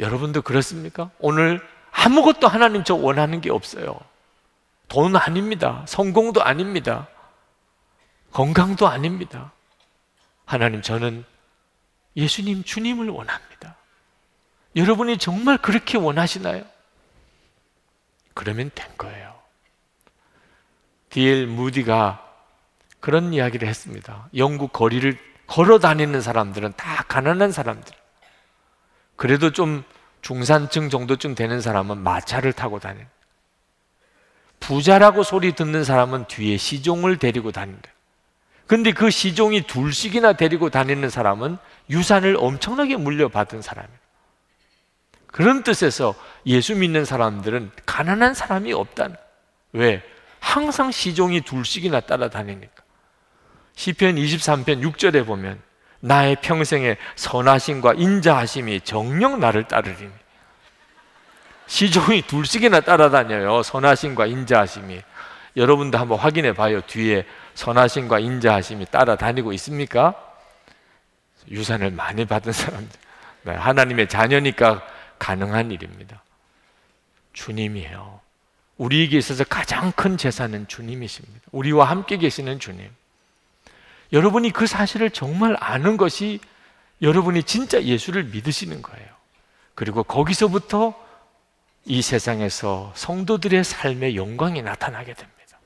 여러분도 0.00 0.42
그렇습니까? 0.42 1.12
오늘 1.20 1.64
아무것도 1.92 2.48
하나님 2.48 2.82
저 2.82 2.96
원하는 2.96 3.40
게 3.40 3.52
없어요. 3.52 4.00
돈 4.88 5.14
아닙니다. 5.14 5.84
성공도 5.86 6.42
아닙니다. 6.42 7.06
건강도 8.32 8.88
아닙니다. 8.88 9.52
하나님, 10.44 10.82
저는 10.82 11.24
예수님, 12.16 12.64
주님을 12.64 13.10
원합니다. 13.10 13.77
여러분이 14.76 15.18
정말 15.18 15.58
그렇게 15.58 15.98
원하시나요? 15.98 16.64
그러면 18.34 18.70
된 18.74 18.86
거예요. 18.96 19.34
D.L. 21.10 21.46
무디가 21.46 22.24
그런 23.00 23.32
이야기를 23.32 23.66
했습니다. 23.66 24.28
영국 24.36 24.72
거리를 24.72 25.18
걸어 25.46 25.78
다니는 25.78 26.20
사람들은 26.20 26.74
다 26.76 27.04
가난한 27.08 27.52
사람들. 27.52 27.94
그래도 29.16 29.50
좀 29.50 29.82
중산층 30.20 30.90
정도쯤 30.90 31.34
되는 31.34 31.60
사람은 31.60 31.98
마차를 31.98 32.52
타고 32.52 32.78
다녀요. 32.78 33.06
부자라고 34.60 35.22
소리 35.22 35.52
듣는 35.52 35.84
사람은 35.84 36.26
뒤에 36.26 36.56
시종을 36.56 37.18
데리고 37.18 37.50
다닌다. 37.52 37.90
근데 38.66 38.92
그 38.92 39.10
시종이 39.10 39.62
둘씩이나 39.62 40.34
데리고 40.34 40.68
다니는 40.68 41.08
사람은 41.08 41.56
유산을 41.88 42.36
엄청나게 42.38 42.96
물려받은 42.96 43.62
사람이에요. 43.62 43.97
그런 45.32 45.62
뜻에서 45.62 46.14
예수 46.46 46.74
믿는 46.74 47.04
사람들은 47.04 47.70
가난한 47.86 48.34
사람이 48.34 48.72
없다는. 48.72 49.16
왜? 49.72 50.02
항상 50.40 50.90
시종이 50.90 51.40
둘씩이나 51.42 52.00
따라다니니까. 52.00 52.82
시편 53.74 54.16
23편 54.16 54.82
6절에 54.82 55.26
보면 55.26 55.60
나의 56.00 56.36
평생에 56.40 56.96
선하심과 57.16 57.94
인자하심이 57.94 58.80
정녕 58.80 59.40
나를 59.40 59.64
따르리니. 59.64 60.10
시종이 61.66 62.22
둘씩이나 62.22 62.80
따라다녀요. 62.80 63.62
선하심과 63.62 64.26
인자하심이. 64.26 65.00
여러분도 65.56 65.98
한번 65.98 66.18
확인해 66.18 66.52
봐요. 66.54 66.80
뒤에 66.80 67.26
선하심과 67.54 68.20
인자하심이 68.20 68.86
따라다니고 68.86 69.52
있습니까? 69.54 70.14
유산을 71.50 71.90
많이 71.90 72.24
받은 72.24 72.52
사람들. 72.52 73.00
네, 73.42 73.52
하나님의 73.54 74.08
자녀니까 74.08 74.82
가능한 75.18 75.70
일입니다. 75.70 76.22
주님이에요. 77.32 78.20
우리에게 78.76 79.18
있어서 79.18 79.44
가장 79.44 79.92
큰 79.92 80.16
재산은 80.16 80.68
주님이십니다. 80.68 81.40
우리와 81.52 81.84
함께 81.84 82.16
계시는 82.16 82.60
주님. 82.60 82.88
여러분이 84.12 84.50
그 84.52 84.66
사실을 84.66 85.10
정말 85.10 85.56
아는 85.60 85.96
것이 85.96 86.40
여러분이 87.02 87.42
진짜 87.42 87.82
예수를 87.82 88.24
믿으시는 88.24 88.82
거예요. 88.82 89.08
그리고 89.74 90.02
거기서부터 90.02 90.94
이 91.84 92.02
세상에서 92.02 92.92
성도들의 92.94 93.64
삶의 93.64 94.16
영광이 94.16 94.62
나타나게 94.62 95.14
됩니다. 95.14 95.58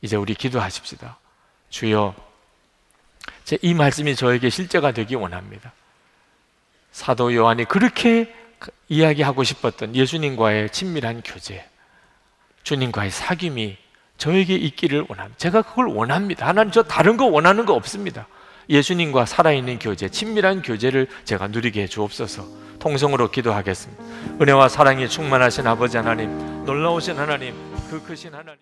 이제 0.00 0.16
우리 0.16 0.34
기도하십시다. 0.34 1.18
주여, 1.70 2.14
제이 3.44 3.74
말씀이 3.74 4.16
저에게 4.16 4.50
실제가 4.50 4.92
되기 4.92 5.14
원합니다. 5.14 5.72
사도 6.92 7.34
요한이 7.34 7.64
그렇게 7.64 8.34
이야기하고 8.88 9.44
싶었던 9.44 9.94
예수님과의 9.94 10.70
친밀한 10.70 11.22
교제, 11.24 11.64
주님과의 12.62 13.10
사귐이 13.10 13.76
저에게 14.16 14.54
있기를 14.54 15.06
원합니다. 15.08 15.38
제가 15.38 15.62
그걸 15.62 15.86
원합니다. 15.88 16.46
하나님 16.46 16.70
저 16.70 16.82
다른 16.82 17.16
거 17.16 17.26
원하는 17.26 17.66
거 17.66 17.74
없습니다. 17.74 18.26
예수님과 18.68 19.26
살아있는 19.26 19.78
교제, 19.78 20.08
친밀한 20.08 20.62
교제를 20.62 21.08
제가 21.24 21.48
누리게 21.48 21.82
해 21.82 21.86
주옵소서. 21.86 22.46
통성으로 22.78 23.30
기도하겠습니다. 23.30 24.02
은혜와 24.40 24.68
사랑이 24.68 25.08
충만하신 25.08 25.66
아버지 25.66 25.96
하나님, 25.96 26.64
놀라우신 26.64 27.16
하나님, 27.18 27.54
그 27.90 28.02
크신 28.02 28.34
하나님. 28.34 28.58